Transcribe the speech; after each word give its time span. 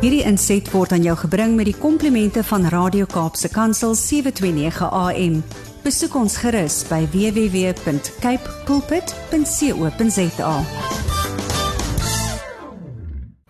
Hierdie 0.00 0.22
inset 0.24 0.64
word 0.72 0.94
aan 0.96 1.02
jou 1.04 1.12
gebring 1.26 1.58
met 1.58 1.66
die 1.68 1.76
komplimente 1.76 2.40
van 2.48 2.62
Radio 2.72 3.04
Kaapse 3.04 3.50
Kansel 3.52 3.92
729 3.92 4.86
AM. 4.96 5.34
Besoek 5.84 6.16
ons 6.16 6.38
gerus 6.40 6.78
by 6.88 7.02
www.cape 7.12 8.54
pulpit.co.za. 8.64 10.54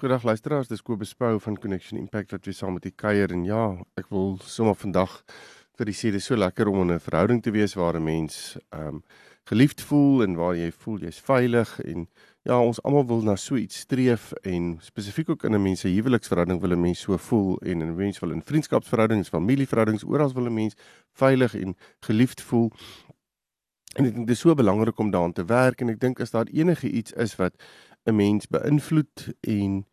Goeiedag 0.02 0.26
luisteraars, 0.26 0.66
dis 0.66 0.82
Kobus 0.82 1.14
Pau 1.14 1.38
van 1.38 1.54
Connection 1.54 2.02
Impact 2.02 2.34
wat 2.34 2.50
weer 2.50 2.58
saam 2.58 2.74
met 2.80 2.90
u 2.90 2.92
kuier 2.98 3.30
en 3.30 3.46
ja, 3.46 3.78
ek 3.94 4.10
wil 4.10 4.34
sommer 4.42 4.74
vandag 4.74 5.20
vir 5.78 5.86
u 5.86 5.94
sê 5.94 6.10
dis 6.10 6.26
so 6.26 6.34
lekker 6.34 6.66
om 6.66 6.82
in 6.82 6.98
'n 6.98 7.06
verhouding 7.06 7.42
te 7.46 7.54
wees 7.54 7.78
waar 7.78 7.94
'n 7.94 8.02
mens 8.02 8.58
ehm 8.74 8.98
um, 8.98 9.04
geliefd 9.46 9.80
voel 9.82 10.22
en 10.22 10.34
waar 10.34 10.56
jy 10.56 10.70
voel 10.70 10.98
jy's 10.98 11.20
veilig 11.22 11.80
en 11.80 12.08
ja, 12.42 12.56
ons 12.60 12.80
almal 12.82 13.06
wil 13.06 13.22
na 13.22 13.36
so 13.36 13.56
iets 13.56 13.82
streef 13.84 14.30
en 14.48 14.76
spesifiek 14.80 15.28
ook 15.28 15.44
in 15.44 15.54
'n 15.54 15.62
mens 15.62 15.80
se 15.80 15.88
huweliksverhouding 15.88 16.60
wil 16.60 16.72
'n 16.72 16.80
mens 16.80 17.00
so 17.00 17.16
voel 17.16 17.58
en 17.58 17.78
'n 17.78 17.94
mens 17.96 18.18
wil 18.18 18.30
in 18.30 18.42
vriendskapsverhoudings, 18.42 19.28
familieverhoudings, 19.28 20.04
oral 20.04 20.32
wil 20.32 20.46
'n 20.46 20.54
mens 20.54 20.74
veilig 21.12 21.54
en 21.54 21.76
geliefd 22.00 22.40
voel. 22.42 22.72
En 23.96 24.04
ek 24.04 24.14
dink 24.14 24.26
dit 24.26 24.36
is 24.36 24.40
so 24.40 24.54
belangrik 24.54 24.98
om 24.98 25.10
daaraan 25.10 25.32
te 25.32 25.44
werk 25.44 25.80
en 25.80 25.88
ek 25.88 26.00
dink 26.00 26.20
as 26.20 26.30
daar 26.30 26.46
enige 26.46 26.90
iets 26.90 27.12
is 27.12 27.36
wat 27.36 27.54
'n 28.04 28.14
mens 28.14 28.46
beïnvloed 28.46 29.34
en 29.40 29.86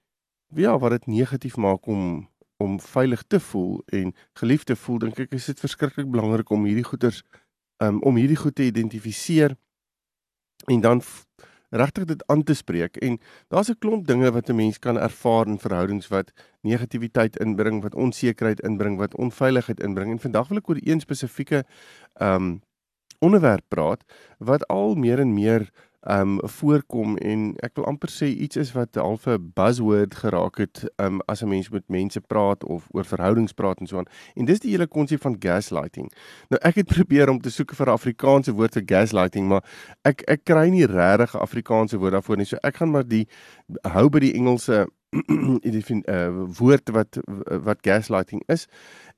ja, 0.56 0.78
wat 0.80 0.92
dit 0.92 1.06
negatief 1.06 1.58
maak 1.58 1.86
om 1.86 2.30
om 2.58 2.80
veilig 2.80 3.24
te 3.28 3.40
voel 3.40 3.84
en 3.86 4.16
geliefd 4.34 4.66
te 4.66 4.76
voel, 4.76 4.98
dink 4.98 5.20
ek 5.20 5.34
is 5.34 5.46
dit 5.46 5.60
verskriklik 5.60 6.10
belangrik 6.10 6.50
om 6.50 6.66
hierdie 6.66 6.84
goeters 6.84 7.24
um, 7.78 8.02
om 8.02 8.16
hierdie 8.16 8.38
goed 8.38 8.56
te 8.56 8.66
identifiseer 8.66 9.54
en 10.66 10.82
dan 10.82 11.02
regtig 11.70 12.06
dit 12.06 12.24
aan 12.28 12.44
te 12.44 12.54
spreek. 12.54 12.98
En 12.98 13.20
daar's 13.48 13.70
'n 13.70 13.80
klomp 13.80 14.08
dinge 14.08 14.32
wat 14.32 14.50
'n 14.50 14.56
mens 14.56 14.80
kan 14.80 14.98
ervaar 14.98 15.48
in 15.48 15.60
verhoudings 15.60 16.08
wat 16.08 16.32
negativiteit 16.62 17.38
inbring, 17.38 17.82
wat 17.82 17.96
onsekerheid 17.96 18.60
inbring, 18.60 18.98
wat 18.98 19.16
onveiligheid 19.16 19.80
inbring. 19.80 20.12
En 20.12 20.20
vandag 20.20 20.48
wil 20.48 20.58
ek 20.58 20.70
oor 20.70 20.80
een 20.80 21.00
spesifieke 21.00 21.66
ehm 22.14 22.34
um, 22.34 22.62
onderwerp 23.20 23.64
praat 23.68 24.04
wat 24.38 24.68
al 24.68 24.96
meer 24.96 25.20
en 25.20 25.34
meer 25.34 25.70
um 26.10 26.38
voorkom 26.44 27.18
en 27.18 27.50
ek 27.66 27.76
wil 27.76 27.88
amper 27.90 28.12
sê 28.12 28.30
iets 28.32 28.60
is 28.60 28.72
wat 28.76 28.96
half 28.96 29.28
'n 29.28 29.52
buzzword 29.56 30.16
geraak 30.16 30.58
het 30.58 30.86
um 30.98 31.22
as 31.28 31.44
'n 31.44 31.50
mens 31.50 31.70
met 31.70 31.84
mense 31.90 32.22
praat 32.22 32.64
of 32.64 32.88
oor 32.92 33.06
verhoudings 33.06 33.54
praat 33.54 33.80
en 33.80 33.88
so 33.88 33.98
aan. 33.98 34.12
En 34.36 34.46
dis 34.46 34.60
die 34.60 34.72
hele 34.72 34.88
konsep 34.88 35.22
van 35.22 35.36
gaslighting. 35.40 36.12
Nou 36.50 36.60
ek 36.62 36.76
het 36.76 36.88
probeer 36.98 37.30
om 37.30 37.42
te 37.42 37.50
soek 37.50 37.76
vir 37.76 37.88
'n 37.88 37.98
Afrikaanse 38.00 38.52
woord 38.52 38.74
vir 38.74 38.84
gaslighting, 38.86 39.48
maar 39.48 39.64
ek 40.04 40.22
ek 40.28 40.44
kry 40.44 40.70
nie 40.70 40.86
regtig 40.86 41.34
'n 41.36 41.40
Afrikaanse 41.40 41.98
woord 41.98 42.12
daarvoor 42.12 42.38
nie. 42.38 42.46
So 42.46 42.58
ek 42.64 42.76
gaan 42.76 42.92
maar 42.92 43.08
die 43.08 43.28
hou 43.84 44.10
by 44.10 44.20
die 44.20 44.34
Engelse 44.34 44.88
die 45.64 45.84
uh, 46.10 46.28
woord 46.60 46.90
wat 46.92 47.20
wat 47.64 47.80
gaslighting 47.82 48.44
is. 48.48 48.68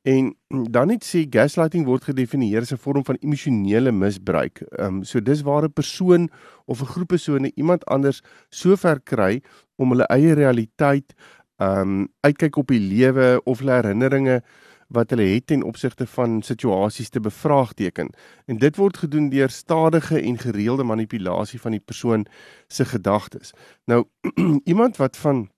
En 0.08 0.36
dan 0.72 0.88
net 0.88 1.04
sê 1.04 1.26
gaslighting 1.28 1.84
word 1.86 2.06
gedefinieer 2.08 2.62
as 2.62 2.72
'n 2.72 2.80
vorm 2.80 3.04
van 3.04 3.18
emosionele 3.20 3.92
misbruik. 3.92 4.62
Ehm 4.62 4.86
um, 4.86 5.04
so 5.04 5.20
dis 5.20 5.42
waar 5.42 5.64
'n 5.64 5.74
persoon 5.74 6.30
of 6.66 6.82
'n 6.82 6.86
groep 6.86 7.08
persone 7.08 7.52
iemand 7.56 7.86
anders 7.86 8.22
so 8.50 8.76
ver 8.76 9.02
kry 9.02 9.42
om 9.76 9.90
hulle 9.90 10.08
eie 10.08 10.34
realiteit 10.34 11.14
ehm 11.58 11.82
um, 11.82 12.08
uitkyk 12.22 12.56
op 12.56 12.68
die 12.68 12.80
lewe 12.80 13.42
of 13.44 13.60
hulle 13.60 13.72
herinneringe 13.72 14.42
wat 14.88 15.10
hulle 15.10 15.24
het 15.24 15.48
ten 15.48 15.64
opsigte 15.64 16.08
van 16.08 16.42
situasies 16.42 17.10
te 17.10 17.20
bevraagteken. 17.20 18.10
En 18.46 18.58
dit 18.58 18.76
word 18.76 18.98
gedoen 18.98 19.30
deur 19.30 19.50
stadige 19.50 20.22
en 20.22 20.38
gereelde 20.38 20.84
manipulasie 20.84 21.62
van 21.62 21.72
die 21.72 21.80
persoon 21.86 22.26
se 22.68 22.86
gedagtes. 22.86 23.52
Nou 23.86 24.06
iemand 24.72 24.98
wat 24.98 25.18
van 25.18 25.50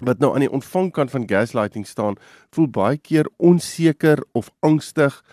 wat 0.00 0.18
nou 0.18 0.34
aan 0.34 0.44
die 0.44 0.52
ontvangkant 0.52 1.10
van 1.10 1.28
gaslighting 1.28 1.86
staan, 1.86 2.16
voel 2.50 2.68
baie 2.68 2.98
keer 2.98 3.28
onseker 3.36 4.24
of 4.32 4.50
angstig. 4.60 5.24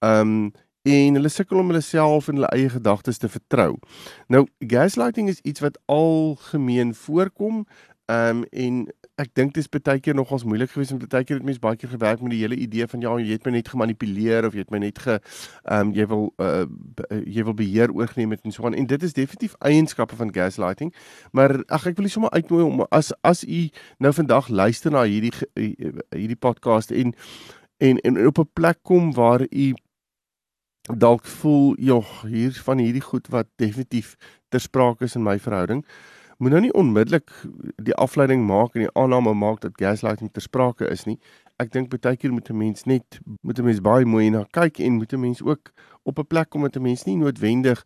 Um 0.00 0.52
en 0.82 1.14
hulle 1.14 1.28
sukkel 1.28 1.58
om 1.60 1.68
hulle 1.68 1.84
self 1.84 2.28
en 2.28 2.38
hulle 2.38 2.48
eie 2.56 2.70
gedagtes 2.72 3.18
te 3.20 3.28
vertrou. 3.28 3.74
Nou 4.32 4.46
gaslighting 4.58 5.28
is 5.28 5.42
iets 5.44 5.60
wat 5.60 5.78
algemeen 5.84 6.94
voorkom. 6.94 7.66
Um 8.08 8.44
en 8.50 8.86
ek 9.20 9.32
dink 9.36 9.52
dit 9.54 9.64
is 9.64 9.68
baie 9.70 10.00
keer 10.00 10.16
nogals 10.16 10.44
moeilik 10.48 10.70
geweest 10.72 10.94
om 10.94 11.00
baie 11.02 11.26
keer 11.26 11.40
het 11.40 11.46
mense 11.46 11.60
baie 11.62 11.76
keer 11.76 11.92
gewerk 11.92 12.22
met 12.24 12.32
die 12.34 12.40
hele 12.42 12.56
idee 12.56 12.86
van 12.88 13.04
ja, 13.04 13.12
jy 13.20 13.36
het 13.36 13.46
my 13.46 13.52
net 13.56 13.68
gemanipuleer 13.72 14.48
of 14.48 14.56
jy 14.56 14.64
het 14.64 14.72
my 14.72 14.80
net 14.82 14.98
ge 15.04 15.18
ehm 15.18 15.90
um, 15.90 15.92
jy 15.96 16.06
wil 16.10 16.26
uh 16.40 16.64
jy 17.26 17.44
wil 17.44 17.56
beheer 17.56 17.92
oorgeneem 17.92 18.32
het 18.36 18.44
en 18.44 18.54
so 18.54 18.66
aan 18.66 18.78
en 18.78 18.88
dit 18.88 19.02
is 19.02 19.16
definitief 19.16 19.56
eienskappe 19.60 20.16
van 20.16 20.32
gaslighting. 20.34 20.94
Maar 21.32 21.60
ag 21.68 21.86
ek 21.90 21.98
wil 21.98 22.08
nie 22.08 22.14
sommer 22.14 22.32
uitnooi 22.32 22.64
om 22.64 22.84
as 22.90 23.12
as 23.26 23.44
u 23.44 23.68
nou 23.98 24.12
vandag 24.16 24.48
luister 24.48 24.92
na 24.94 25.04
hierdie 25.04 25.34
hierdie 25.54 26.38
podcast 26.38 26.90
en 26.90 27.14
en 27.80 28.00
en 28.04 28.26
op 28.26 28.38
'n 28.38 28.50
plek 28.52 28.82
kom 28.82 29.12
waar 29.14 29.46
u 29.50 29.74
dalk 30.96 31.26
voel 31.26 31.74
jog 31.78 32.22
hier 32.22 32.52
van 32.52 32.78
hierdie 32.78 33.04
goed 33.04 33.28
wat 33.28 33.46
definitief 33.56 34.16
ter 34.48 34.60
sprake 34.60 35.04
is 35.04 35.14
in 35.14 35.22
my 35.22 35.38
verhouding 35.38 35.84
moet 36.40 36.54
nou 36.54 36.60
nie 36.64 36.72
onmiddellik 36.72 37.30
die 37.84 37.94
afleiding 38.00 38.46
maak 38.48 38.74
en 38.74 38.86
die 38.86 38.94
aanname 38.96 39.34
maak 39.36 39.60
dat 39.60 39.76
gaslighting 39.76 40.30
ter 40.32 40.42
sprake 40.42 40.88
is 40.88 41.04
nie. 41.04 41.18
Ek 41.60 41.72
dink 41.74 41.92
baie 41.92 42.16
keer 42.16 42.32
moet 42.32 42.48
'n 42.48 42.56
mens 42.56 42.86
net 42.86 43.20
moet 43.42 43.58
'n 43.58 43.64
mens 43.64 43.80
baie 43.80 44.04
mooi 44.04 44.30
na 44.30 44.44
kyk 44.50 44.80
en 44.80 44.96
moet 44.96 45.12
'n 45.12 45.20
mens 45.20 45.42
ook 45.42 45.72
op 46.04 46.18
'n 46.18 46.26
plek 46.26 46.50
kom 46.50 46.62
met 46.62 46.76
'n 46.76 46.82
mens 46.82 47.04
nie 47.04 47.16
noodwendig 47.16 47.84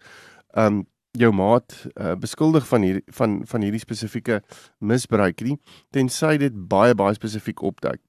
um 0.56 0.86
jou 1.10 1.32
maat 1.32 1.86
uh, 1.94 2.14
beskuldig 2.14 2.66
van 2.66 2.82
hier 2.82 3.02
van 3.06 3.42
van 3.46 3.60
hierdie 3.60 3.80
spesifieke 3.80 4.42
misbruik 4.78 5.40
nie 5.40 5.58
tensy 5.90 6.36
dit 6.36 6.68
baie 6.68 6.94
baie 6.94 7.14
spesifiek 7.14 7.62
opduik. 7.62 8.00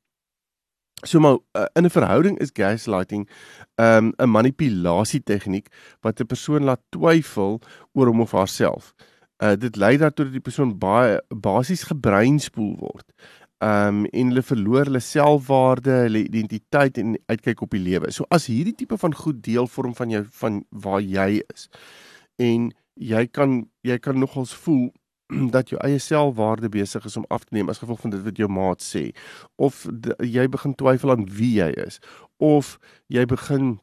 So 1.05 1.19
maar 1.19 1.37
uh, 1.53 1.65
in 1.73 1.85
'n 1.85 1.89
verhouding 1.89 2.39
is 2.39 2.51
gaslighting 2.53 3.29
um 3.75 4.13
'n 4.17 4.29
manipulasie 4.29 5.23
tegniek 5.23 5.67
wat 6.01 6.19
'n 6.19 6.25
persoon 6.25 6.63
laat 6.63 6.81
twyfel 6.89 7.61
oor 7.93 8.07
hom 8.07 8.21
of 8.21 8.31
haarself 8.31 8.93
uh, 9.43 9.55
dit 9.59 9.75
lei 9.75 9.95
daartoe 9.97 10.25
dat 10.29 10.35
die 10.37 10.43
persoon 10.43 10.77
baie 10.79 11.19
basies 11.29 11.83
gebreinspoel 11.89 12.75
word. 12.79 13.07
Um 13.63 14.03
en 14.05 14.31
hulle 14.31 14.43
verloor 14.43 14.89
hulle 14.89 14.99
selfwaarde, 14.99 15.91
hulle 16.05 16.25
identiteit 16.27 16.97
en 17.01 17.15
uitkyk 17.31 17.61
op 17.63 17.71
die 17.71 17.81
lewe. 17.81 18.11
So 18.11 18.27
as 18.29 18.49
hierdie 18.51 18.75
tipe 18.75 18.97
van 18.99 19.15
goed 19.15 19.41
deel 19.43 19.67
vorm 19.71 19.95
van 19.95 20.11
jou 20.11 20.25
van 20.41 20.63
waar 20.69 21.01
jy 21.01 21.41
is 21.53 21.69
en 22.41 22.71
jy 22.95 23.25
kan 23.27 23.63
jy 23.83 23.97
kan 23.99 24.19
nogals 24.19 24.53
voel 24.65 24.91
dat 25.55 25.69
jou 25.69 25.79
eie 25.83 25.99
selfwaarde 25.99 26.69
besig 26.69 27.05
is 27.05 27.17
om 27.17 27.25
af 27.29 27.43
te 27.45 27.55
neem 27.55 27.69
as 27.69 27.81
gevolg 27.81 28.01
van 28.03 28.13
dit 28.13 28.23
wat 28.23 28.37
jou 28.37 28.49
maat 28.51 28.83
sê 28.83 29.09
of 29.55 29.85
jy 30.19 30.47
begin 30.51 30.75
twyfel 30.75 31.15
aan 31.15 31.25
wie 31.39 31.55
jy 31.59 31.71
is 31.85 31.99
of 32.37 32.77
jy 33.07 33.25
begin 33.25 33.77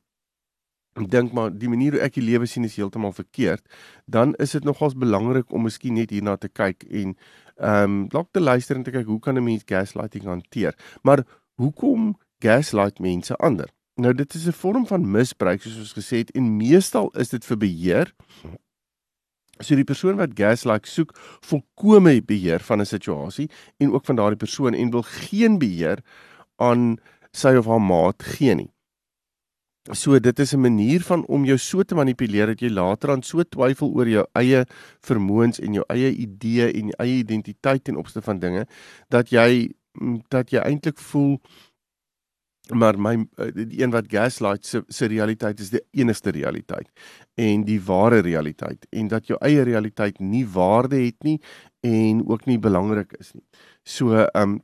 Ek 1.00 1.08
dink 1.10 1.32
maar 1.32 1.52
die 1.56 1.70
manier 1.72 1.96
hoe 1.96 2.02
ek 2.04 2.18
die 2.18 2.24
lewe 2.24 2.46
sien 2.46 2.64
is 2.68 2.76
heeltemal 2.76 3.14
verkeerd, 3.16 3.62
dan 4.04 4.34
is 4.42 4.52
dit 4.52 4.64
nogals 4.64 4.96
belangrik 4.98 5.52
om 5.52 5.64
miskien 5.64 5.96
net 5.96 6.10
hierna 6.12 6.36
te 6.36 6.48
kyk 6.52 6.84
en 6.90 7.14
ehm 7.62 7.84
um, 7.84 8.08
dalk 8.12 8.28
te 8.32 8.40
luister 8.40 8.76
en 8.76 8.84
te 8.84 8.92
kyk 8.92 9.06
hoe 9.06 9.20
kan 9.20 9.38
'n 9.38 9.44
mens 9.44 9.62
gaslighting 9.66 10.24
hanteer? 10.24 10.74
Maar 11.02 11.24
hoekom 11.60 12.16
gaslight 12.40 12.98
mense 12.98 13.36
ander? 13.36 13.68
Nou 13.96 14.12
dit 14.14 14.34
is 14.34 14.46
'n 14.46 14.52
vorm 14.52 14.86
van 14.86 15.10
misbruik 15.10 15.62
soos 15.62 15.78
ons 15.78 15.94
gesê 15.94 16.16
het 16.24 16.30
en 16.30 16.56
meestal 16.56 17.10
is 17.14 17.28
dit 17.28 17.44
vir 17.44 17.56
beheer. 17.56 18.14
So 19.60 19.74
die 19.74 19.84
persoon 19.84 20.16
wat 20.16 20.34
gaslight 20.34 20.86
soek, 20.86 21.12
volkome 21.40 22.22
beheer 22.22 22.60
van 22.60 22.80
'n 22.80 22.86
situasie 22.86 23.50
en 23.78 23.92
ook 23.92 24.04
van 24.04 24.16
daardie 24.16 24.36
persoon 24.36 24.74
en 24.74 24.90
wil 24.90 25.02
geen 25.02 25.58
beheer 25.58 25.98
aan 26.56 26.98
sy 27.32 27.54
of 27.56 27.66
haar 27.66 27.80
maat 27.80 28.22
gee 28.22 28.54
nie. 28.54 28.71
So 29.90 30.18
dit 30.20 30.38
is 30.38 30.52
'n 30.54 30.60
manier 30.60 31.00
van 31.00 31.26
om 31.26 31.44
jou 31.44 31.58
so 31.58 31.82
te 31.82 31.94
manipuleer 31.94 32.46
dat 32.46 32.60
jy 32.60 32.68
later 32.68 33.10
aan 33.10 33.22
so 33.22 33.42
twyfel 33.42 33.90
oor 33.90 34.08
jou 34.08 34.26
eie 34.32 34.64
vermoëns 35.00 35.58
en 35.58 35.72
jou 35.72 35.84
eie 35.88 36.10
idee 36.14 36.72
en 36.72 36.86
jou 36.86 36.96
eie 36.98 37.18
identiteit 37.18 37.84
ten 37.84 37.96
opsigte 37.96 38.22
van 38.22 38.38
dinge 38.38 38.66
dat 39.08 39.30
jy 39.30 39.74
mm, 39.92 40.22
dat 40.28 40.50
jy 40.50 40.58
eintlik 40.58 40.98
voel 40.98 41.40
maar 42.70 42.98
my 42.98 43.26
eh, 43.36 43.50
die 43.54 43.82
een 43.82 43.90
wat 43.90 44.06
gaslight 44.08 44.66
se 44.66 44.84
se 44.88 45.06
realiteit 45.06 45.60
is 45.60 45.70
die 45.70 45.82
enigste 45.90 46.30
realiteit 46.30 46.88
en 47.34 47.64
die 47.64 47.80
ware 47.82 48.20
realiteit 48.20 48.86
en 48.90 49.08
dat 49.08 49.26
jou 49.26 49.38
eie 49.40 49.62
realiteit 49.62 50.20
nie 50.20 50.46
waarde 50.46 50.96
het 50.96 51.22
nie 51.22 51.40
en 51.80 52.22
ook 52.28 52.46
nie 52.46 52.58
belangrik 52.58 53.12
is 53.18 53.32
nie. 53.32 53.44
So 53.82 54.14
ehm 54.14 54.42
um, 54.42 54.62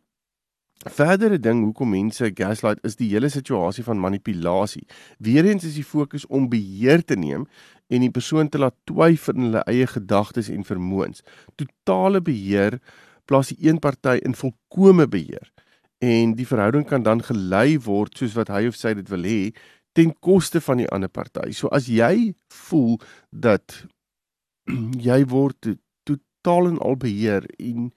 Verdere 0.87 1.41
ding 1.43 1.65
hoekom 1.65 1.91
mense 1.91 2.31
gaslight 2.39 2.79
is 2.87 2.95
die 2.97 3.09
hele 3.11 3.29
situasie 3.29 3.83
van 3.85 3.99
manipulasie. 3.99 4.85
Weereens 5.19 5.65
is 5.67 5.75
die 5.75 5.85
fokus 5.87 6.27
om 6.27 6.47
beheer 6.49 7.03
te 7.03 7.17
neem 7.19 7.49
en 7.91 8.05
die 8.05 8.13
persoon 8.15 8.49
te 8.49 8.61
laat 8.63 8.77
twyfel 8.87 9.35
in 9.35 9.49
hulle 9.49 9.65
eie 9.67 9.89
gedagtes 9.91 10.51
en 10.55 10.67
vermoëns. 10.69 11.25
Totale 11.59 12.23
beheer 12.23 12.79
plaas 13.27 13.51
die 13.51 13.59
een 13.67 13.81
party 13.83 14.21
in 14.23 14.39
volkomme 14.39 15.09
beheer 15.11 15.51
en 15.99 16.37
die 16.39 16.47
verhouding 16.47 16.87
kan 16.87 17.03
dan 17.03 17.25
gelei 17.27 17.79
word 17.83 18.15
soos 18.15 18.37
wat 18.39 18.53
hy 18.55 18.69
of 18.71 18.79
sy 18.79 18.95
dit 18.95 19.11
wil 19.11 19.27
hê 19.27 19.41
ten 19.99 20.13
koste 20.23 20.61
van 20.63 20.79
die 20.79 20.89
ander 20.95 21.11
party. 21.11 21.51
So 21.51 21.67
as 21.75 21.89
jy 21.91 22.37
voel 22.69 23.01
dat 23.35 23.83
jy 25.09 25.25
word 25.27 25.75
totaal 26.07 26.71
en 26.71 26.79
al 26.79 26.95
beheer 27.03 27.51
en 27.59 27.91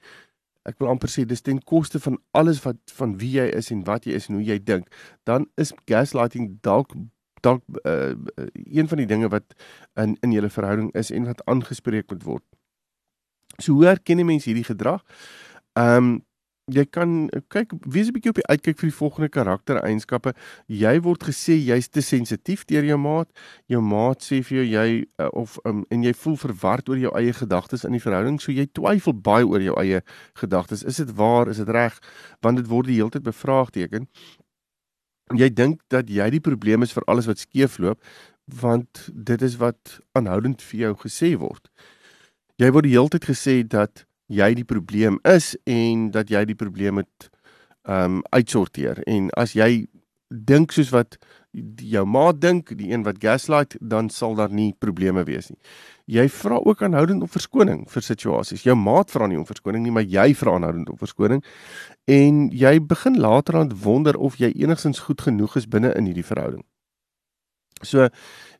ek 0.70 0.78
wil 0.80 0.92
amper 0.92 1.10
sê 1.10 1.26
dis 1.26 1.42
ten 1.42 1.60
koste 1.66 2.00
van 2.00 2.20
alles 2.38 2.62
wat 2.66 2.78
van 2.98 3.18
wie 3.22 3.32
jy 3.40 3.48
is 3.58 3.72
en 3.74 3.84
wat 3.88 4.06
jy 4.06 4.18
is 4.20 4.30
en 4.30 4.38
hoe 4.38 4.46
jy 4.46 4.60
dink, 4.64 4.88
dan 5.26 5.48
is 5.62 5.74
gaslighting 5.90 6.58
dalk 6.62 6.94
dalk 7.42 7.64
uh, 7.90 8.14
een 8.54 8.88
van 8.88 9.02
die 9.02 9.10
dinge 9.10 9.30
wat 9.34 9.56
in 9.98 10.18
in 10.22 10.34
julle 10.36 10.50
verhouding 10.50 10.92
is 10.94 11.10
en 11.12 11.26
wat 11.26 11.42
aangespreek 11.50 12.10
moet 12.12 12.24
word. 12.24 12.46
So 13.58 13.74
hoe 13.74 13.86
herken 13.86 14.26
mense 14.26 14.50
hierdie 14.50 14.68
gedrag? 14.68 15.02
Ehm 15.74 15.98
um, 15.98 16.20
jy 16.70 16.86
kan 16.86 17.30
kyk 17.50 17.74
wees 17.86 18.08
'n 18.08 18.14
bietjie 18.14 18.30
op 18.30 18.40
die 18.40 18.48
uitkyk 18.48 18.78
vir 18.80 18.90
die 18.90 18.96
volgende 18.96 19.30
karaktereienskappe. 19.30 20.34
Jy 20.68 21.02
word 21.02 21.24
gesê 21.24 21.58
jy's 21.58 21.88
te 21.90 22.02
sensitief 22.02 22.66
deur 22.66 22.84
jou 22.84 22.98
maat. 22.98 23.30
Jou 23.68 23.82
maat 23.82 24.22
sê 24.22 24.44
vir 24.44 24.58
jou 24.58 24.66
jy 24.66 25.06
uh, 25.20 25.30
of 25.34 25.58
um, 25.66 25.86
en 25.90 26.04
jy 26.04 26.14
voel 26.14 26.38
verward 26.38 26.90
oor 26.90 26.98
jou 26.98 27.12
eie 27.18 27.34
gedagtes 27.34 27.84
in 27.84 27.92
die 27.92 28.00
verhouding, 28.00 28.40
so 28.40 28.52
jy 28.52 28.68
twyfel 28.72 29.14
baie 29.14 29.46
oor 29.46 29.62
jou 29.62 29.76
eie 29.80 30.02
gedagtes. 30.36 30.84
Is 30.84 30.98
dit 30.98 31.16
waar? 31.16 31.50
Is 31.50 31.58
dit 31.58 31.70
reg? 31.70 32.00
Want 32.42 32.58
dit 32.58 32.68
word 32.68 32.88
die 32.88 32.96
hele 32.96 33.10
tyd 33.10 33.24
bevraagteken. 33.24 34.08
Jy 35.36 35.50
dink 35.50 35.82
dat 35.88 36.10
jy 36.10 36.30
die 36.30 36.44
probleem 36.44 36.84
is 36.84 36.92
vir 36.92 37.04
alles 37.08 37.26
wat 37.26 37.40
skeefloop, 37.40 38.00
want 38.46 39.10
dit 39.14 39.42
is 39.42 39.58
wat 39.58 40.00
aanhoudend 40.12 40.62
vir 40.62 40.80
jou 40.80 40.96
gesê 41.06 41.38
word. 41.38 41.70
Jy 42.60 42.72
word 42.72 42.84
die 42.84 42.96
hele 42.98 43.10
tyd 43.10 43.26
gesê 43.26 43.64
dat 43.64 44.06
jy 44.32 44.54
die 44.58 44.68
probleem 44.68 45.20
is 45.28 45.54
en 45.70 46.10
dat 46.16 46.32
jy 46.32 46.46
die 46.50 46.58
probleem 46.58 47.02
moet 47.02 47.30
ehm 47.90 48.20
um, 48.20 48.24
uitsorteer 48.30 49.02
en 49.10 49.32
as 49.42 49.56
jy 49.58 49.88
dink 50.32 50.72
soos 50.72 50.92
wat 50.94 51.18
jou 51.52 52.04
maat 52.08 52.40
dink, 52.40 52.72
die 52.80 52.92
een 52.92 53.04
wat 53.04 53.20
gaslight, 53.20 53.76
dan 53.82 54.10
sal 54.10 54.36
daar 54.36 54.52
nie 54.54 54.72
probleme 54.80 55.26
wees 55.28 55.50
nie. 55.52 55.60
Jy 56.12 56.28
vra 56.32 56.60
ook 56.64 56.84
aanhoudend 56.84 57.26
om 57.26 57.32
verskoning 57.32 57.84
vir 57.92 58.06
situasies. 58.06 58.64
Jou 58.64 58.76
maat 58.80 59.12
vra 59.12 59.28
nie 59.28 59.40
om 59.40 59.48
verskoning 59.48 59.84
nie, 59.84 59.92
maar 59.92 60.08
jy 60.08 60.32
vra 60.38 60.56
aanhoudend 60.56 60.94
om 60.94 61.00
verskoning 61.00 61.44
en 62.08 62.48
jy 62.56 62.78
begin 62.80 63.20
later 63.20 63.60
aan 63.60 63.76
wonder 63.84 64.18
of 64.18 64.40
jy 64.40 64.54
enigstens 64.64 65.04
goed 65.08 65.22
genoeg 65.28 65.58
is 65.60 65.68
binne 65.68 65.92
in 65.98 66.08
hierdie 66.08 66.28
verhouding. 66.28 66.64
So 67.84 68.10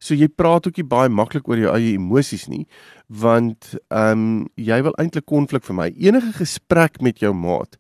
so 0.02 0.18
jy 0.18 0.28
praat 0.34 0.66
ook 0.68 0.80
nie 0.80 0.88
baie 0.88 1.10
maklik 1.14 1.48
oor 1.48 1.60
jou 1.62 1.74
eie 1.76 1.94
emosies 1.94 2.48
nie 2.50 2.66
want 3.22 3.76
ehm 3.92 4.24
um, 4.24 4.48
jy 4.56 4.80
wil 4.82 4.96
eintlik 4.98 5.28
konflik 5.28 5.66
vir 5.68 5.76
my. 5.78 5.90
Enige 6.00 6.32
gesprek 6.40 7.02
met 7.02 7.20
jou 7.22 7.34
maat 7.36 7.78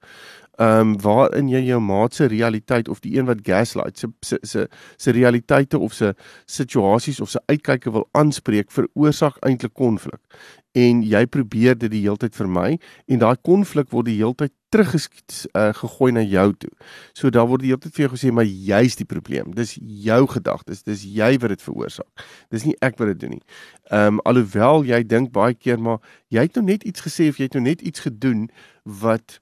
ehm 0.61 0.79
um, 0.79 0.95
waarin 1.01 1.47
jy 1.49 1.61
jou 1.65 1.79
maat 1.81 2.13
se 2.13 2.27
realiteit 2.29 2.89
of 2.89 2.99
die 3.01 3.15
een 3.17 3.25
wat 3.25 3.39
gaslight 3.47 3.97
se 3.97 4.07
se 4.21 4.37
se 4.41 4.67
se 4.97 5.11
realiteite 5.11 5.79
of 5.79 5.93
se 5.93 6.13
situasies 6.45 7.21
of 7.21 7.29
se 7.29 7.39
uitkyke 7.45 7.91
wil 7.91 8.07
aanspreek 8.11 8.71
veroorsaak 8.71 9.39
eintlik 9.47 9.73
konflik 9.73 10.19
en 10.77 11.03
jy 11.03 11.25
probeer 11.27 11.77
dit 11.77 11.91
die 11.91 12.03
hele 12.05 12.19
tyd 12.19 12.35
vermy 12.35 12.77
en 13.07 13.21
daai 13.21 13.35
konflik 13.43 13.91
word 13.91 14.07
die 14.07 14.17
hele 14.19 14.37
tyd 14.39 14.53
teruggeskiet 14.71 15.41
uh, 15.51 15.73
gegooi 15.75 16.13
na 16.15 16.23
jou 16.23 16.47
toe. 16.55 16.71
So 17.17 17.29
daar 17.29 17.49
word 17.49 17.65
die 17.65 17.73
hele 17.73 17.81
tyd 17.83 17.95
vir 17.97 18.05
jou 18.05 18.11
gesê 18.13 18.31
maar 18.31 18.47
jy's 18.47 18.95
die 18.95 19.07
probleem. 19.07 19.51
Dis 19.55 19.75
jou 19.81 20.21
gedagtes, 20.31 20.85
dis 20.87 21.03
jy 21.03 21.33
wat 21.43 21.51
dit 21.51 21.65
veroorsaak. 21.65 22.25
Dis 22.55 22.63
nie 22.67 22.77
ek 22.79 22.95
wat 23.01 23.11
dit 23.11 23.23
doen 23.25 23.35
nie. 23.35 23.45
Ehm 23.91 24.15
um, 24.15 24.23
alhoewel 24.31 24.87
jy 24.87 25.03
dink 25.03 25.33
baie 25.35 25.57
keer 25.57 25.79
maar 25.79 25.99
jy 26.31 26.47
het 26.47 26.59
nou 26.59 26.65
net 26.71 26.87
iets 26.87 27.03
gesê 27.03 27.27
of 27.31 27.41
jy 27.41 27.49
het 27.49 27.59
nou 27.59 27.65
net 27.67 27.83
iets 27.83 28.07
gedoen 28.07 28.47
wat 28.83 29.41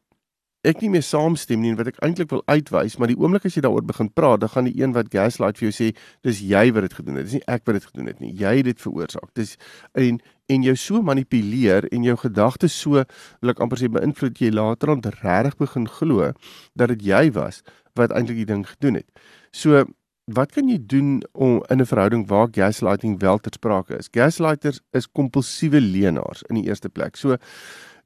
ek 0.67 0.81
nie 0.83 0.89
meer 0.91 1.03
saamstem 1.05 1.61
nie 1.63 1.71
en 1.71 1.77
wat 1.79 1.87
ek 1.93 1.99
eintlik 2.03 2.31
wil 2.33 2.41
uitwys, 2.51 2.97
maar 2.99 3.11
die 3.11 3.17
oomblik 3.19 3.45
as 3.47 3.55
jy 3.55 3.63
daaroor 3.63 3.85
begin 3.87 4.09
praat, 4.11 4.41
dan 4.43 4.51
gaan 4.51 4.67
die 4.67 4.75
een 4.81 4.95
wat 4.95 5.11
gaslight 5.13 5.59
vir 5.59 5.69
jou 5.69 5.75
sê, 5.77 5.87
dis 6.27 6.41
jy 6.43 6.65
wat 6.75 6.87
dit 6.87 6.97
gedoen 6.97 7.19
het. 7.19 7.29
Dis 7.29 7.37
nie 7.39 7.47
ek 7.47 7.63
wat 7.69 7.79
dit 7.79 7.87
gedoen 7.87 8.09
het 8.11 8.19
nie. 8.19 8.33
Jy 8.35 8.55
het 8.59 8.67
dit 8.67 8.83
veroorsaak. 8.83 9.31
Dis 9.39 9.55
en 9.95 10.19
en 10.49 10.63
jou 10.65 10.73
so 10.81 11.03
manipuleer 11.05 11.85
en 11.93 12.03
jou 12.07 12.15
gedagtes 12.17 12.73
so 12.73 13.03
wil 13.05 13.51
ek 13.53 13.59
amper 13.61 13.77
sê 13.77 13.85
beïnvloed 13.93 14.39
jy 14.41 14.49
later 14.49 14.95
aan 14.95 15.03
regtig 15.05 15.59
begin 15.59 15.85
glo 15.85 16.31
dat 16.73 16.89
dit 16.95 17.05
jy 17.11 17.27
was 17.35 17.61
wat 17.99 18.15
eintlik 18.17 18.41
die 18.41 18.49
ding 18.49 18.65
gedoen 18.65 18.97
het. 18.97 19.07
So 19.53 19.85
wat 20.29 20.53
kan 20.53 20.69
jy 20.69 20.79
doen 20.81 21.21
om 21.33 21.61
in 21.69 21.81
'n 21.81 21.85
verhouding 21.85 22.27
waar 22.27 22.49
gaslighting 22.51 23.19
wel 23.19 23.37
ter 23.37 23.53
sprake 23.53 23.97
is? 23.97 24.09
Gaslighters 24.11 24.81
is 24.93 25.07
kompulsiewe 25.07 25.81
leenaars 25.81 26.43
in 26.49 26.55
die 26.55 26.65
eerste 26.65 26.89
plek. 26.89 27.15
So 27.15 27.37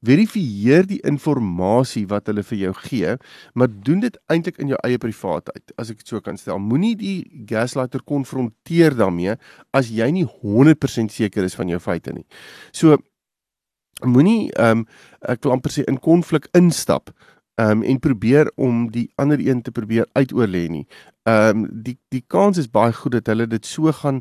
verifieer 0.03 0.87
die 0.87 0.99
inligting 1.07 2.09
wat 2.09 2.27
hulle 2.27 2.43
vir 2.43 2.57
jou 2.57 2.73
gee, 2.83 3.15
maar 3.53 3.69
doen 3.71 4.01
dit 4.03 4.17
eintlik 4.31 4.59
in 4.59 4.73
jou 4.73 4.79
eie 4.83 4.97
privaatheid, 4.97 5.73
as 5.77 5.91
ek 5.91 6.03
dit 6.03 6.07
so 6.07 6.21
kan 6.21 6.37
stel. 6.37 6.59
Moenie 6.59 6.95
die 6.99 7.45
gaslighter 7.49 8.03
konfronteer 8.03 8.95
daarmee 8.95 9.37
as 9.73 9.89
jy 9.89 10.09
nie 10.11 10.25
100% 10.25 11.11
seker 11.11 11.43
is 11.43 11.55
van 11.55 11.69
jou 11.69 11.79
feite 11.79 12.13
nie. 12.13 12.25
So 12.71 12.97
moenie 14.03 14.51
ehm 14.57 14.83
um, 14.83 14.87
ek 15.29 15.43
wil 15.45 15.53
amper 15.55 15.71
sê 15.71 15.85
in 15.87 15.99
konflik 16.03 16.49
instap 16.57 17.13
um, 17.55 17.83
en 17.83 17.99
probeer 17.99 18.51
om 18.55 18.89
die 18.91 19.09
ander 19.15 19.39
een 19.39 19.61
te 19.61 19.71
probeer 19.71 20.07
uitoorlê 20.13 20.67
nie. 20.69 20.85
Ehm 21.23 21.57
um, 21.57 21.83
die 21.83 21.97
die 22.11 22.23
kans 22.27 22.57
is 22.57 22.67
baie 22.67 22.91
goed 22.93 23.13
dat 23.15 23.29
hulle 23.31 23.45
dit 23.47 23.65
so 23.65 23.91
gaan 23.91 24.19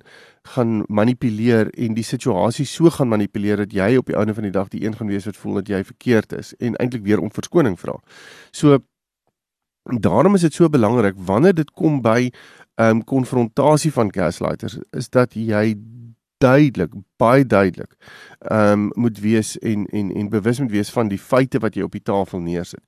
gaan 0.54 0.84
manipuleer 0.86 1.70
en 1.74 1.94
die 1.94 2.04
situasie 2.06 2.66
so 2.66 2.90
gaan 2.90 3.08
manipuleer 3.08 3.56
dat 3.56 3.72
jy 3.74 3.96
op 3.98 4.06
die 4.06 4.16
einde 4.16 4.34
van 4.34 4.46
die 4.46 4.54
dag 4.54 4.68
die 4.68 4.84
een 4.84 4.94
gaan 4.96 5.10
wees 5.10 5.26
wat 5.26 5.36
voel 5.36 5.54
dat 5.54 5.68
jy 5.68 5.82
verkeerd 5.84 6.32
is 6.32 6.54
en 6.58 6.76
eintlik 6.76 7.02
weer 7.02 7.18
om 7.18 7.32
verskoning 7.34 7.74
vra. 7.80 7.98
So 8.52 8.78
daarom 9.82 10.34
is 10.34 10.46
dit 10.46 10.54
so 10.54 10.68
belangrik 10.68 11.18
wanneer 11.18 11.54
dit 11.54 11.70
kom 11.70 12.02
by 12.02 12.30
ehm 12.74 12.96
um, 12.96 13.04
konfrontasie 13.04 13.92
van 13.92 14.14
gaslighters 14.14 14.78
is 14.90 15.10
dat 15.10 15.34
jy 15.34 15.74
duidelik, 16.42 16.94
baie 17.22 17.46
duidelik, 17.46 17.94
ehm 18.50 18.72
um, 18.72 18.90
moet 19.04 19.20
wees 19.22 19.54
en 19.58 19.86
en 19.86 20.10
en 20.18 20.28
bewus 20.28 20.60
moet 20.60 20.74
wees 20.74 20.90
van 20.90 21.08
die 21.08 21.20
feite 21.20 21.60
wat 21.62 21.76
jy 21.78 21.86
op 21.86 21.94
die 21.94 22.02
tafel 22.02 22.42
neersit. 22.42 22.82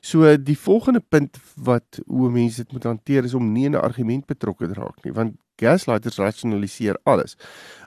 So 0.00 0.36
die 0.38 0.58
volgende 0.58 1.02
punt 1.02 1.38
wat 1.56 2.00
hoe 2.06 2.30
mense 2.30 2.62
dit 2.62 2.72
moet 2.72 2.88
hanteer 2.88 3.26
is 3.28 3.34
om 3.34 3.52
nie 3.52 3.66
in 3.66 3.76
'n 3.76 3.82
argument 3.82 4.26
betrokke 4.26 4.68
te 4.68 4.78
raak 4.80 5.04
nie, 5.04 5.12
want 5.12 5.36
gaslighters 5.60 6.18
rasionaliseer 6.18 6.98
alles. 7.04 7.36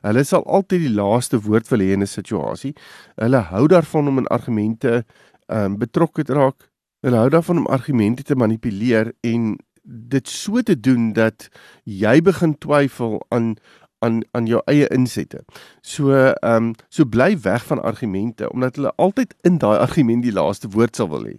Hulle 0.02 0.24
sal 0.24 0.46
altyd 0.46 0.86
die 0.86 0.96
laaste 0.96 1.40
woord 1.42 1.69
wil 1.72 1.80
hê 1.80 1.94
in 1.94 2.02
'n 2.02 2.08
situasie. 2.08 2.74
Hulle 3.16 3.42
hou 3.52 3.68
daarvan 3.68 4.08
om 4.08 4.18
in 4.18 4.28
argumente 4.28 5.06
ehm 5.48 5.74
um, 5.74 5.78
betrokke 5.78 6.24
te 6.24 6.34
raak. 6.34 6.69
Hulle 7.02 7.18
hou 7.18 7.30
daarvan 7.30 7.58
om 7.58 7.68
argumente 7.68 8.24
te 8.24 8.36
manipuleer 8.36 9.14
en 9.22 9.58
dit 9.84 10.28
so 10.30 10.62
te 10.62 10.80
doen 10.80 11.12
dat 11.14 11.50
jy 11.84 12.22
begin 12.24 12.56
twyfel 12.58 13.19
aan 13.30 13.56
aan 14.04 14.22
aan 14.32 14.48
jou 14.50 14.62
eie 14.72 14.88
insette. 14.96 15.44
So 15.82 16.12
ehm 16.14 16.56
um, 16.56 16.74
so 16.90 17.06
bly 17.06 17.38
weg 17.44 17.66
van 17.70 17.82
argumente 17.82 18.50
omdat 18.52 18.76
hulle 18.76 18.94
altyd 18.96 19.34
in 19.48 19.58
daai 19.58 19.78
argument 19.78 20.24
die 20.24 20.36
laaste 20.36 20.70
woord 20.76 20.96
sal 20.96 21.10
wil 21.14 21.26
hê. 21.30 21.38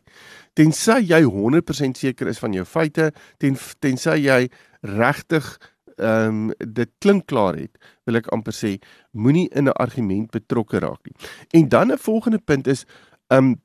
Tensy 0.54 1.00
jy 1.02 1.22
100% 1.26 1.98
seker 1.98 2.30
is 2.30 2.38
van 2.38 2.52
jou 2.54 2.64
feite, 2.64 3.10
ten 3.38 3.58
tensy 3.80 4.18
jy 4.24 4.48
regtig 4.96 5.48
ehm 5.98 6.50
um, 6.50 6.54
dit 6.58 6.90
klink 6.98 7.26
klaar 7.30 7.54
het, 7.58 7.78
wil 8.06 8.18
ek 8.18 8.30
amper 8.34 8.54
sê 8.54 8.76
moenie 9.12 9.48
in 9.54 9.68
'n 9.68 9.78
argument 9.78 10.30
betrokke 10.30 10.80
raak 10.82 11.00
nie. 11.06 11.16
En 11.60 11.68
dan 11.68 11.92
'n 11.92 11.98
volgende 11.98 12.38
punt 12.38 12.66
is 12.66 12.84
ehm 13.28 13.44
um, 13.44 13.60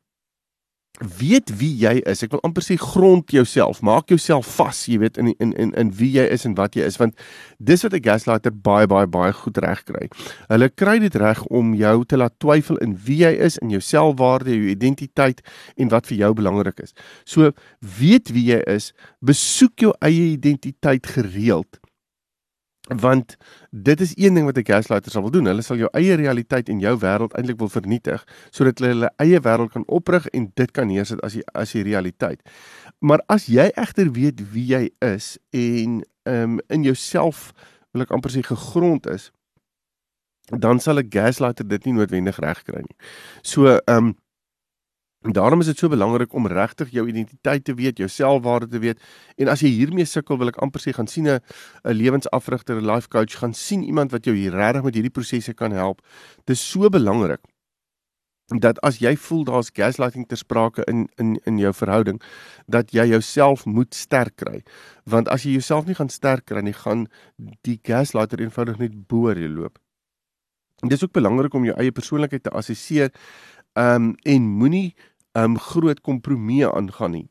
weet 1.00 1.52
wie 1.60 1.72
jy 1.80 2.00
is. 2.10 2.24
Ek 2.26 2.34
wil 2.36 2.42
amper 2.44 2.64
sê 2.66 2.76
grond 2.80 3.32
jouself. 3.32 3.82
Maak 3.86 4.12
jouself 4.12 4.48
vas, 4.58 4.82
jy 4.90 5.00
weet 5.04 5.20
in 5.22 5.32
in 5.40 5.54
in 5.56 5.72
in 5.80 5.92
wie 5.96 6.12
jy 6.18 6.26
is 6.28 6.46
en 6.48 6.56
wat 6.60 6.76
jy 6.76 6.88
is 6.88 7.00
want 7.00 7.16
dis 7.58 7.84
wat 7.84 7.94
'n 7.94 8.04
gaslighter 8.04 8.52
baie 8.52 8.88
baie 8.88 9.08
baie 9.08 9.34
goed 9.34 9.58
reg 9.58 9.84
kry. 9.84 10.10
Hulle 10.50 10.70
kry 10.70 11.00
dit 11.00 11.16
reg 11.16 11.44
om 11.48 11.74
jou 11.74 12.06
te 12.06 12.18
laat 12.18 12.40
twyfel 12.40 12.78
in 12.78 12.98
wie 13.06 13.24
jy 13.24 13.34
is, 13.40 13.58
in 13.58 13.70
jou 13.70 13.82
selfwaarde, 13.82 14.52
jou 14.52 14.70
identiteit 14.70 15.42
en 15.78 15.90
wat 15.90 16.08
vir 16.08 16.18
jou 16.18 16.34
belangrik 16.34 16.80
is. 16.80 16.94
So 17.26 17.52
weet 17.80 18.30
wie 18.30 18.52
jy 18.52 18.62
is, 18.68 18.94
besoek 19.22 19.80
jou 19.80 19.94
eie 20.02 20.34
identiteit 20.36 21.06
gereeld 21.08 21.80
want 22.98 23.38
dit 23.70 24.02
is 24.02 24.12
een 24.18 24.34
ding 24.34 24.46
wat 24.46 24.58
'n 24.58 24.66
gaslighter 24.66 25.12
sal 25.12 25.22
wil 25.22 25.32
doen. 25.32 25.46
Hulle 25.46 25.62
sal 25.62 25.78
jou 25.78 25.90
eie 25.92 26.16
realiteit 26.16 26.70
en 26.70 26.80
jou 26.80 26.98
wêreld 26.98 27.34
eintlik 27.34 27.58
wil 27.58 27.70
vernietig 27.70 28.24
sodat 28.50 28.80
hulle 28.80 28.92
hulle 28.94 29.12
eie 29.18 29.40
wêreld 29.40 29.72
kan 29.72 29.84
oprig 29.88 30.28
en 30.28 30.52
dit 30.54 30.72
kan 30.72 30.88
neersit 30.88 31.22
as 31.22 31.34
die 31.34 31.44
as 31.54 31.72
die 31.72 31.84
realiteit. 31.84 32.42
Maar 33.00 33.22
as 33.28 33.46
jy 33.46 33.72
egter 33.76 34.12
weet 34.12 34.52
wie 34.52 34.66
jy 34.66 34.90
is 35.00 35.38
en 35.50 36.04
um, 36.24 36.60
in 36.68 36.84
jouself 36.84 37.54
wil 37.92 38.02
ek 38.02 38.12
amper 38.12 38.32
sê 38.32 38.42
gegrond 38.42 39.08
is, 39.08 39.32
dan 40.58 40.80
sal 40.80 41.00
'n 41.00 41.10
gaslighter 41.10 41.68
dit 41.68 41.86
nie 41.86 41.94
noodwendig 41.94 42.40
regkry 42.40 42.82
nie. 42.82 42.98
So 43.42 43.66
ehm 43.68 43.98
um, 43.98 44.16
Daarom 45.22 45.60
is 45.60 45.66
dit 45.66 45.78
so 45.78 45.90
belangrik 45.92 46.34
om 46.34 46.48
regtig 46.48 46.94
jou 46.96 47.04
identiteit 47.08 47.64
te 47.64 47.74
weet, 47.74 47.98
jou 47.98 48.08
selfwaarde 48.08 48.68
te 48.68 48.80
weet. 48.80 49.02
En 49.36 49.50
as 49.52 49.60
jy 49.60 49.68
hiermee 49.68 50.08
sukkel, 50.08 50.38
wil 50.40 50.48
ek 50.48 50.62
amper 50.64 50.80
sê 50.80 50.94
gaan 50.96 51.12
sien 51.12 51.28
'n 51.28 51.42
'n 51.84 51.94
lewensafrigter, 51.94 52.80
'n 52.80 52.88
life 52.88 53.10
coach, 53.10 53.36
gaan 53.36 53.54
sien 53.54 53.84
iemand 53.84 54.12
wat 54.12 54.24
jou 54.24 54.36
hier 54.36 54.56
regtig 54.56 54.84
met 54.84 54.96
hierdie 54.96 55.12
prosesse 55.12 55.54
kan 55.54 55.72
help. 55.72 56.02
Dit 56.46 56.56
is 56.56 56.70
so 56.72 56.90
belangrik 56.90 57.42
dat 58.58 58.80
as 58.80 58.98
jy 58.98 59.16
voel 59.16 59.44
daar's 59.44 59.70
gaslighting 59.74 60.26
ter 60.28 60.38
sprake 60.38 60.84
in 60.88 61.10
in 61.18 61.40
in 61.46 61.58
jou 61.58 61.74
verhouding, 61.74 62.22
dat 62.68 62.92
jy 62.92 63.06
jouself 63.06 63.66
moet 63.66 63.94
sterk 63.94 64.36
kry. 64.36 64.64
Want 65.04 65.28
as 65.28 65.44
jy 65.44 65.52
jouself 65.52 65.86
nie 65.86 65.96
gaan 65.96 66.10
sterk 66.10 66.46
kry 66.46 66.62
nie, 66.62 66.74
gaan 66.74 67.08
die 67.62 67.80
gaslighter 67.84 68.40
eenvoudig 68.40 68.78
net 68.80 69.08
boor 69.08 69.38
jou 69.38 69.50
loop. 69.50 69.78
En 70.82 70.88
dis 70.88 71.04
ook 71.04 71.12
belangrik 71.12 71.54
om 71.54 71.66
jou 71.66 71.76
eie 71.78 71.92
persoonlikheid 71.92 72.44
te 72.44 72.50
assesseer. 72.56 73.12
Ehm 73.80 74.10
um, 74.10 74.16
en 74.28 74.48
moenie 74.62 74.96
um 75.38 75.58
groot 75.72 76.02
kompromie 76.02 76.66
aangaan 76.68 77.12
nie 77.16 77.28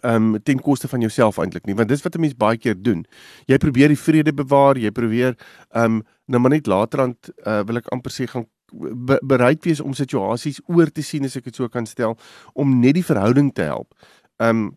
um 0.00 0.42
ten 0.42 0.60
koste 0.60 0.88
van 0.88 1.00
jouself 1.00 1.38
eintlik 1.38 1.66
nie 1.66 1.74
want 1.74 1.88
dis 1.88 2.02
wat 2.02 2.14
'n 2.16 2.20
mens 2.20 2.36
baie 2.36 2.56
keer 2.56 2.76
doen. 2.82 3.06
Jy 3.46 3.56
probeer 3.56 3.88
die 3.88 3.98
vrede 3.98 4.32
bewaar, 4.32 4.76
jy 4.76 4.90
probeer 4.90 5.36
um 5.74 6.02
nou 6.26 6.40
maar 6.40 6.50
net 6.50 6.66
laterand 6.66 7.30
uh, 7.46 7.62
wil 7.64 7.76
ek 7.76 7.88
amper 7.92 8.10
sê 8.12 8.26
gaan 8.26 8.46
be, 8.72 9.18
bereid 9.22 9.64
wees 9.64 9.80
om 9.80 9.94
situasies 9.94 10.60
oor 10.66 10.90
te 10.90 11.02
sien 11.02 11.24
as 11.24 11.36
ek 11.36 11.44
dit 11.44 11.54
so 11.56 11.68
kan 11.68 11.86
stel 11.86 12.18
om 12.54 12.80
net 12.80 12.94
die 12.94 13.04
verhouding 13.04 13.52
te 13.52 13.62
help. 13.62 13.94
Um 14.38 14.76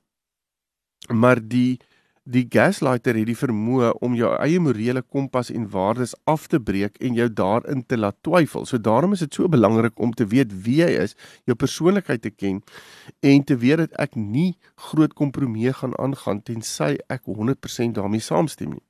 maar 1.10 1.39
die 1.41 1.79
Die 2.30 2.44
gaslighter 2.46 3.18
het 3.18 3.25
die 3.25 3.38
vermoë 3.38 3.96
om 4.06 4.13
jou 4.13 4.30
eie 4.44 4.60
morele 4.62 5.01
kompas 5.01 5.50
en 5.50 5.63
waardes 5.74 6.13
af 6.30 6.46
te 6.48 6.60
breek 6.62 7.00
en 7.01 7.16
jou 7.18 7.25
daarin 7.34 7.82
te 7.82 7.98
laat 7.98 8.20
twyfel. 8.22 8.68
So 8.70 8.78
daarom 8.78 9.13
is 9.13 9.25
dit 9.25 9.34
so 9.34 9.50
belangrik 9.50 9.98
om 10.00 10.13
te 10.13 10.28
weet 10.30 10.54
wie 10.54 10.84
jy 10.84 10.92
is, 11.01 11.16
jou 11.50 11.58
persoonlikheid 11.58 12.22
te 12.22 12.30
ken 12.30 12.62
en 13.25 13.44
te 13.44 13.58
weet 13.58 13.82
dat 13.88 13.98
ek 14.06 14.16
nie 14.16 14.54
groot 14.75 15.18
kompromieë 15.18 15.74
gaan 15.82 15.98
aangaan 15.98 16.46
tensy 16.46 16.94
ek 17.10 17.25
100% 17.25 17.98
daarmee 17.98 18.22
saamstem 18.22 18.78
nie. 18.78 18.86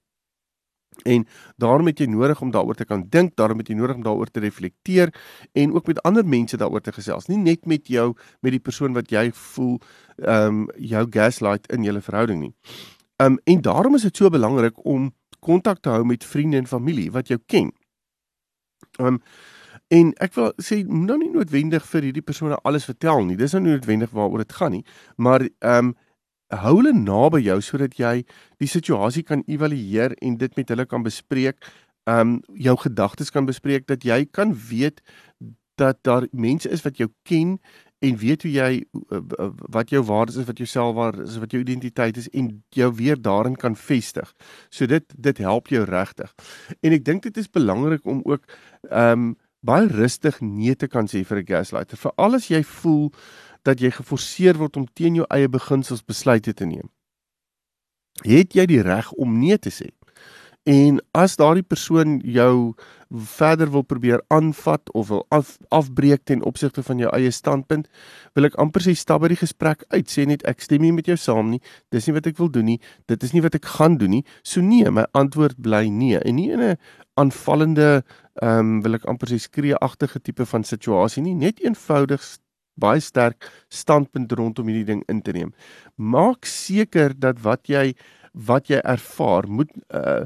En 1.07 1.23
daarom 1.55 1.87
het 1.87 2.03
jy 2.03 2.11
nodig 2.11 2.41
om 2.43 2.51
daaroor 2.51 2.75
te 2.75 2.85
kan 2.85 3.07
dink, 3.07 3.37
daarom 3.39 3.63
het 3.63 3.71
jy 3.71 3.79
nodig 3.79 3.95
om 3.95 4.03
daaroor 4.03 4.27
te 4.27 4.43
reflekteer 4.43 5.15
en 5.55 5.71
ook 5.71 5.87
met 5.87 6.03
ander 6.03 6.27
mense 6.27 6.59
daaroor 6.59 6.83
te 6.83 6.91
gesels, 6.91 7.31
nie 7.31 7.39
net 7.39 7.63
met 7.65 7.87
jou 7.87 8.11
met 8.41 8.51
die 8.51 8.59
persoon 8.59 8.91
wat 8.91 9.07
jy 9.07 9.29
voel 9.31 9.77
ehm 10.19 10.65
um, 10.65 10.65
jou 10.75 11.07
gaslight 11.09 11.71
in 11.71 11.87
julle 11.87 12.03
verhouding 12.03 12.49
nie. 12.49 12.57
Um 13.21 13.39
en 13.43 13.61
daarom 13.61 13.95
is 13.95 14.01
dit 14.01 14.17
so 14.17 14.29
belangrik 14.29 14.85
om 14.85 15.11
kontak 15.39 15.79
te 15.79 15.89
hou 15.89 16.05
met 16.05 16.25
vriende 16.25 16.57
en 16.57 16.67
familie 16.67 17.11
wat 17.11 17.27
jou 17.27 17.39
ken. 17.45 17.71
Um 18.99 19.21
en 19.91 20.13
ek 20.23 20.33
wil 20.37 20.53
sê 20.63 20.79
nou 20.87 21.17
nie 21.19 21.29
noodwendig 21.33 21.83
vir 21.89 22.07
hierdie 22.07 22.23
persone 22.23 22.57
alles 22.63 22.87
vertel 22.87 23.25
nie. 23.27 23.37
Dis 23.37 23.53
nou 23.53 23.61
nie 23.65 23.75
noodwendig 23.75 24.13
waaroor 24.15 24.45
dit 24.45 24.55
gaan 24.57 24.75
nie, 24.77 24.85
maar 25.17 25.45
um 25.59 25.93
hou 26.51 26.75
hulle 26.79 26.93
naby 26.95 27.43
jou 27.45 27.59
sodat 27.63 27.95
jy 27.99 28.21
die 28.59 28.67
situasie 28.67 29.23
kan 29.27 29.43
evalueer 29.47 30.15
en 30.19 30.37
dit 30.39 30.57
met 30.57 30.73
hulle 30.73 30.85
kan 30.85 31.03
bespreek. 31.03 31.59
Um 32.09 32.39
jou 32.55 32.77
gedagtes 32.85 33.31
kan 33.31 33.45
bespreek 33.45 33.87
dat 33.91 34.07
jy 34.07 34.25
kan 34.31 34.55
weet 34.69 35.03
dat 35.79 36.01
daar 36.07 36.27
mense 36.31 36.69
is 36.69 36.83
wat 36.85 36.97
jou 36.97 37.09
ken 37.27 37.59
en 38.01 38.17
weet 38.17 38.45
hoe 38.45 38.51
jy 38.51 38.69
eh, 38.81 39.17
eh, 39.17 39.49
wat 39.75 39.93
jou 39.93 40.01
waardes 40.07 40.39
is, 40.41 40.47
wat 40.49 40.57
jou 40.57 40.67
selfwaarde 40.69 41.27
is, 41.27 41.37
wat 41.41 41.53
jou 41.53 41.61
identiteit 41.61 42.17
is 42.17 42.29
en 42.33 42.49
jou 42.73 42.89
weer 42.97 43.21
daarin 43.21 43.55
kan 43.55 43.75
vestig. 43.77 44.33
So 44.69 44.89
dit 44.89 45.05
dit 45.17 45.37
help 45.37 45.69
jou 45.69 45.83
regtig. 45.85 46.33
En 46.81 46.97
ek 46.97 47.05
dink 47.05 47.27
dit 47.29 47.37
is 47.37 47.49
belangrik 47.49 48.05
om 48.05 48.23
ook 48.25 48.45
ehm 48.89 49.31
um, 49.31 49.31
baie 49.61 49.85
rustig 49.85 50.39
nee 50.41 50.73
te 50.75 50.87
kan 50.89 51.05
sê 51.05 51.21
vir 51.21 51.37
'n 51.37 51.45
gaslighter. 51.45 51.97
Veral 51.97 52.33
as 52.33 52.47
jy 52.49 52.63
voel 52.63 53.11
dat 53.61 53.79
jy 53.79 53.91
geforseer 53.91 54.57
word 54.57 54.77
om 54.77 54.87
teen 54.93 55.15
jou 55.15 55.25
eie 55.29 55.49
beginsels 55.49 56.01
besluite 56.01 56.53
te 56.53 56.65
neem. 56.65 56.89
Het 58.25 58.53
jy 58.53 58.65
die 58.65 58.81
reg 58.81 59.11
om 59.11 59.39
nee 59.39 59.57
te 59.57 59.69
sê? 59.69 59.89
En 60.69 60.99
as 61.17 61.35
daardie 61.41 61.65
persoon 61.65 62.19
jou 62.21 62.73
verder 63.09 63.71
wil 63.73 63.81
probeer 63.81 64.21
aanvat 64.29 64.91
of 64.93 65.07
wil 65.07 65.23
af, 65.33 65.57
afbreek 65.73 66.21
ten 66.23 66.43
opsigte 66.45 66.83
van 66.83 66.99
jou 67.01 67.09
eie 67.17 67.31
standpunt, 67.33 67.87
wil 68.37 68.45
ek 68.45 68.57
amper 68.61 68.85
sê 68.85 68.93
stap 68.93 69.23
by 69.23 69.31
die 69.33 69.39
gesprek 69.39 69.81
uit. 69.89 70.05
Sê 70.05 70.27
net 70.29 70.45
ek 70.45 70.61
stem 70.61 70.85
nie 70.85 70.93
met 70.93 71.09
jou 71.09 71.17
saam 71.17 71.49
nie. 71.49 71.61
Dis 71.89 72.05
nie 72.05 72.13
wat 72.13 72.29
ek 72.29 72.37
wil 72.37 72.51
doen 72.53 72.69
nie. 72.69 72.77
Dit 73.09 73.25
is 73.25 73.33
nie 73.33 73.41
wat 73.41 73.57
ek 73.57 73.65
gaan 73.73 73.97
doen 73.97 74.13
nie. 74.19 74.21
So 74.45 74.61
nee, 74.61 74.85
my 74.93 75.07
antwoord 75.17 75.57
bly 75.57 75.87
nee. 75.89 76.21
En 76.21 76.37
nie 76.37 76.51
in 76.53 76.61
'n 76.61 76.77
aanvallende 77.17 78.03
ehm 78.41 78.59
um, 78.59 78.81
wil 78.81 78.95
ek 78.95 79.05
amper 79.05 79.27
sê 79.33 79.39
skreeagtige 79.41 80.21
tipe 80.21 80.45
van 80.45 80.63
situasie 80.63 81.23
nie, 81.23 81.35
net 81.35 81.59
eenvoudig 81.59 82.21
baie 82.77 82.99
sterk 82.99 83.49
standpunt 83.69 84.31
rondom 84.31 84.67
hierdie 84.67 84.85
ding 84.85 85.03
in 85.09 85.21
te 85.21 85.31
neem. 85.31 85.53
Maak 85.97 86.45
seker 86.45 87.13
dat 87.17 87.41
wat 87.41 87.67
jy 87.67 87.93
wat 88.33 88.69
jy 88.69 88.79
ervaar 88.83 89.49
moet 89.49 89.71
uh 89.89 90.25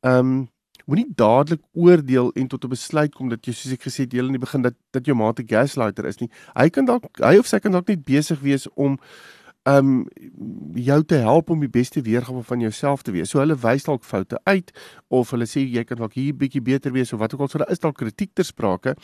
ehm 0.00 0.18
um, 0.18 0.48
moenie 0.86 1.08
dadelik 1.18 1.62
oordeel 1.72 2.30
en 2.32 2.48
tot 2.48 2.64
'n 2.64 2.68
besluit 2.68 3.14
kom 3.14 3.28
dat 3.28 3.46
jy 3.46 3.52
soos 3.52 3.72
ek 3.72 3.82
gesê 3.82 4.06
het 4.06 4.10
deel 4.10 4.26
in 4.26 4.38
die 4.38 4.44
begin 4.46 4.62
dat 4.62 4.74
dat 4.92 5.06
jou 5.06 5.16
maat 5.16 5.40
'n 5.40 5.46
gaslighter 5.46 6.06
is 6.06 6.20
nie. 6.20 6.30
Hy 6.54 6.68
kan 6.68 6.84
dalk 6.84 7.04
hy 7.18 7.38
of 7.38 7.46
sy 7.46 7.58
kan 7.58 7.72
dalk 7.72 7.88
net 7.88 8.04
besig 8.04 8.40
wees 8.40 8.68
om 8.74 8.98
um 9.66 10.06
jou 10.74 11.02
te 11.04 11.14
help 11.14 11.50
om 11.50 11.60
die 11.60 11.68
beste 11.68 12.02
weergawe 12.02 12.42
van 12.42 12.60
jouself 12.60 13.02
te 13.02 13.10
wees. 13.10 13.30
So 13.30 13.38
hulle 13.38 13.56
wys 13.56 13.84
dalk 13.84 14.04
foute 14.04 14.38
uit 14.44 14.70
of 15.08 15.30
hulle 15.30 15.46
sê 15.46 15.64
jy 15.66 15.84
kan 15.84 15.98
dalk 15.98 16.14
hier 16.14 16.34
bietjie 16.34 16.62
beter 16.62 16.92
wees 16.92 17.12
of 17.12 17.18
wat 17.18 17.34
ook 17.34 17.40
al. 17.40 17.48
So 17.48 17.58
daar 17.58 17.70
is 17.70 17.82
dalk 17.82 17.96
kritiek 17.96 18.34
ter 18.34 18.44
sprake. 18.44 18.94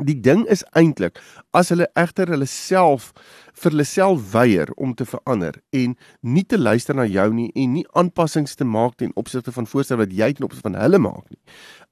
Die 0.00 0.16
ding 0.20 0.46
is 0.48 0.62
eintlik 0.72 1.18
as 1.52 1.68
hulle 1.68 1.84
egter 2.00 2.30
hulle 2.32 2.46
self 2.48 3.10
vir 3.60 3.74
hulle 3.74 3.84
self 3.84 4.22
weier 4.32 4.70
om 4.80 4.94
te 4.96 5.04
verander 5.04 5.58
en 5.76 5.92
nie 6.24 6.44
te 6.48 6.56
luister 6.56 6.96
na 6.96 7.04
jou 7.04 7.26
nie 7.36 7.50
en 7.52 7.74
nie 7.76 7.84
aanpassings 7.92 8.56
te 8.56 8.64
maak 8.64 8.96
ten 8.96 9.12
opsigte 9.20 9.52
van 9.52 9.68
voorstel 9.68 10.00
wat 10.00 10.14
jy 10.16 10.30
ten 10.32 10.48
opsigte 10.48 10.70
van 10.70 10.80
hulle 10.80 11.02
maak 11.02 11.28
nie. 11.28 11.40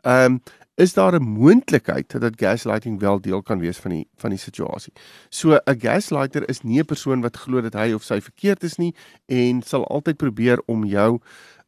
Ehm 0.04 0.40
um, 0.40 0.40
is 0.80 0.94
daar 0.94 1.12
'n 1.12 1.22
moontlikheid 1.22 2.08
dat 2.20 2.40
gaslighting 2.40 3.00
wel 3.00 3.20
deel 3.20 3.42
kan 3.42 3.60
wees 3.60 3.76
van 3.76 3.90
die 3.90 4.08
van 4.16 4.30
die 4.30 4.38
situasie. 4.38 4.92
So 5.28 5.60
'n 5.66 5.80
gaslighter 5.80 6.48
is 6.48 6.62
nie 6.62 6.80
'n 6.80 6.84
persoon 6.84 7.20
wat 7.20 7.36
glo 7.36 7.60
dat 7.60 7.74
hy 7.74 7.92
of 7.92 8.02
sy 8.02 8.20
verkeerd 8.20 8.64
is 8.64 8.78
nie 8.78 8.94
en 9.26 9.62
sal 9.62 9.86
altyd 9.86 10.16
probeer 10.16 10.62
om 10.66 10.84
jou 10.84 11.20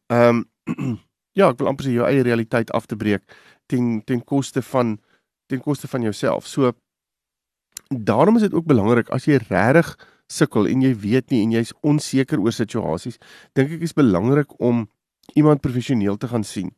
ehm 0.07 0.45
um, 0.65 0.99
ja, 1.39 1.49
ek 1.49 1.57
wil 1.59 1.67
amper 1.67 1.85
sê 1.85 1.93
jou 1.93 2.07
eie 2.07 2.23
realiteit 2.23 2.71
af 2.71 2.85
te 2.85 2.95
breek 2.95 3.23
ten 3.67 4.01
ten 4.05 4.23
koste 4.23 4.61
van 4.61 4.99
ten 5.53 5.61
koste 5.61 5.87
van 5.87 6.01
jouself. 6.01 6.49
So 6.49 6.73
daarom 7.87 8.35
is 8.35 8.45
dit 8.47 8.53
ook 8.53 8.65
belangrik 8.65 9.09
as 9.13 9.27
jy 9.29 9.39
regtig 9.47 9.93
sukkel 10.31 10.67
en 10.69 10.81
jy 10.81 10.93
weet 10.97 11.33
nie 11.33 11.43
en 11.45 11.53
jy's 11.53 11.73
onseker 11.85 12.41
oor 12.41 12.55
situasies, 12.55 13.19
dink 13.57 13.75
ek 13.75 13.83
is 13.85 13.97
belangrik 13.97 14.55
om 14.59 14.87
iemand 15.37 15.61
professioneel 15.61 16.17
te 16.17 16.29
gaan 16.31 16.47
sien. 16.47 16.73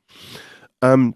Um 0.83 1.13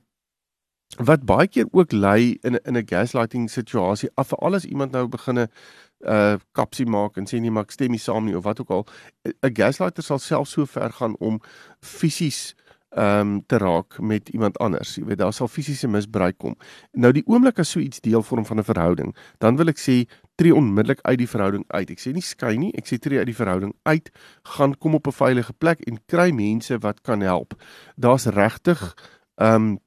wat 0.98 1.22
baie 1.30 1.48
keer 1.48 1.68
ook 1.72 1.92
lei 1.94 2.40
in 2.42 2.58
in 2.66 2.78
'n 2.78 2.88
gaslighting 2.88 3.50
situasie, 3.50 4.10
af 4.16 4.28
vir 4.30 4.40
alles 4.40 4.66
iemand 4.66 4.92
nou 4.92 5.08
beginne 5.08 5.50
uh 6.08 6.38
kapsie 6.52 6.86
maak 6.86 7.18
en 7.18 7.28
sê 7.28 7.40
nee 7.40 7.52
maar 7.52 7.64
ek 7.64 7.72
stem 7.72 7.92
nie 7.92 8.00
saam 8.00 8.26
nie 8.26 8.38
of 8.38 8.44
wat 8.44 8.60
ook 8.60 8.70
al 8.70 8.86
'n 9.44 9.54
gaslighter 9.54 10.04
sal 10.04 10.20
self 10.20 10.48
so 10.48 10.66
ver 10.66 10.92
gaan 10.92 11.16
om 11.20 11.42
fisies 11.82 12.56
ehm 12.90 13.20
um, 13.20 13.46
te 13.46 13.58
raak 13.58 14.00
met 14.00 14.30
iemand 14.30 14.58
anders. 14.58 14.96
Jy 14.96 15.04
weet 15.06 15.18
daar 15.18 15.34
sal 15.34 15.48
fisiese 15.48 15.88
misbruik 15.88 16.38
kom. 16.38 16.56
Nou 16.92 17.12
die 17.14 17.24
oomblik 17.26 17.60
as 17.60 17.70
so 17.72 17.80
iets 17.80 18.02
deel 18.02 18.24
vorm 18.26 18.46
van 18.46 18.58
'n 18.58 18.64
verhouding, 18.64 19.16
dan 19.38 19.58
wil 19.58 19.68
ek 19.68 19.78
sê 19.78 20.10
tree 20.36 20.56
onmiddellik 20.56 21.00
uit 21.02 21.18
die 21.18 21.28
verhouding 21.30 21.64
uit. 21.68 21.90
Ek 21.90 22.00
sê 22.00 22.14
nie 22.14 22.22
skei 22.22 22.58
nie, 22.58 22.72
ek 22.74 22.88
sê 22.88 22.98
tree 22.98 23.18
uit 23.18 23.26
die 23.26 23.36
verhouding 23.36 23.74
uit, 23.84 24.10
gaan 24.44 24.78
kom 24.78 24.96
op 24.96 25.08
'n 25.08 25.12
veilige 25.12 25.54
plek 25.54 25.80
en 25.82 26.00
kry 26.08 26.32
mense 26.32 26.78
wat 26.80 27.02
kan 27.02 27.22
help. 27.22 27.54
Daar's 27.96 28.26
regtig 28.26 28.96
ehm 29.36 29.56
um, 29.56 29.80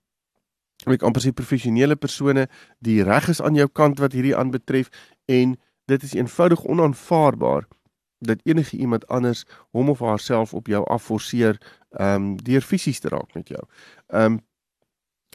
ek 0.86 1.02
amper 1.02 1.22
sê 1.22 1.32
professionele 1.32 1.96
persone 1.96 2.48
die 2.78 3.02
reg 3.02 3.28
is 3.28 3.40
aan 3.40 3.54
jou 3.54 3.68
kant 3.68 3.98
wat 3.98 4.12
hierdie 4.12 4.36
aanbetref 4.36 4.90
en 5.26 5.56
dit 5.86 6.02
is 6.02 6.14
eenvoudig 6.14 6.64
onaanvaarbaar 6.64 7.66
dat 8.26 8.40
enige 8.42 8.76
iemand 8.76 9.06
anders 9.06 9.44
hom 9.70 9.88
of 9.88 9.98
haarself 9.98 10.54
op 10.54 10.66
jou 10.66 10.84
afforceer 10.86 11.60
ehm 11.90 12.14
um, 12.14 12.36
deur 12.42 12.60
fisies 12.60 13.00
te 13.00 13.08
raak 13.08 13.34
met 13.34 13.48
jou. 13.48 13.62
Ehm 14.06 14.32
um, 14.32 14.40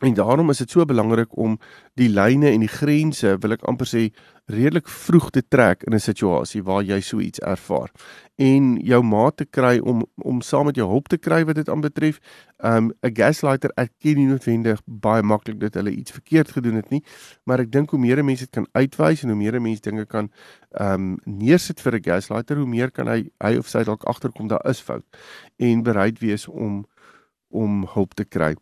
en 0.02 0.14
daarom 0.14 0.50
is 0.50 0.58
dit 0.58 0.70
so 0.70 0.86
belangrik 0.86 1.38
om 1.38 1.58
die 1.98 2.10
lyne 2.10 2.52
en 2.52 2.62
die 2.62 2.70
grense, 2.70 3.38
wil 3.42 3.56
ek 3.56 3.64
amper 3.66 3.90
sê, 3.90 4.04
redelik 4.48 4.88
vroeg 4.88 5.32
te 5.34 5.42
trek 5.42 5.84
in 5.84 5.94
'n 5.94 6.00
situasie 6.00 6.62
waar 6.64 6.84
jy 6.84 7.00
so 7.02 7.20
iets 7.20 7.40
ervaar 7.40 7.90
en 8.38 8.78
jou 8.86 9.02
maat 9.04 9.38
te 9.38 9.46
kry 9.46 9.80
om 9.80 10.06
om 10.16 10.42
saam 10.42 10.66
met 10.66 10.76
jou 10.76 10.88
hulp 10.88 11.08
te 11.08 11.18
kry 11.18 11.44
wat 11.46 11.56
dit 11.56 11.70
aanbetref. 11.70 12.20
Um 12.64 12.94
'n 13.04 13.14
gaslighter 13.14 13.72
erken 13.76 14.16
nie 14.16 14.28
noodwendig 14.28 14.82
baie 14.86 15.24
maklik 15.24 15.60
dat 15.60 15.74
hulle 15.74 15.92
iets 15.92 16.12
verkeerd 16.12 16.52
gedoen 16.52 16.76
het 16.76 16.90
nie, 16.90 17.04
maar 17.46 17.60
ek 17.60 17.72
dink 17.72 17.90
hoe 17.90 18.00
meer 18.00 18.24
mense 18.24 18.44
dit 18.44 18.52
kan 18.52 18.68
uitwys 18.74 19.24
en 19.24 19.30
hoe 19.30 19.38
meer 19.38 19.62
mense 19.62 19.82
dinge 19.82 20.06
kan 20.06 20.30
um 20.80 21.18
neersit 21.26 21.82
vir 21.82 21.96
'n 21.96 22.04
gaslighter, 22.04 22.58
hoe 22.58 22.68
meer 22.68 22.92
kan 22.92 23.08
hy 23.08 23.30
hy 23.44 23.58
of 23.58 23.68
sy 23.68 23.84
dalk 23.84 24.04
agterkom 24.06 24.48
daar 24.48 24.70
is 24.70 24.80
fout 24.80 25.06
en 25.58 25.84
bereid 25.84 26.20
wees 26.20 26.48
om 26.48 26.86
om 27.50 27.86
hulp 27.94 28.14
te 28.14 28.26
kry. 28.26 28.56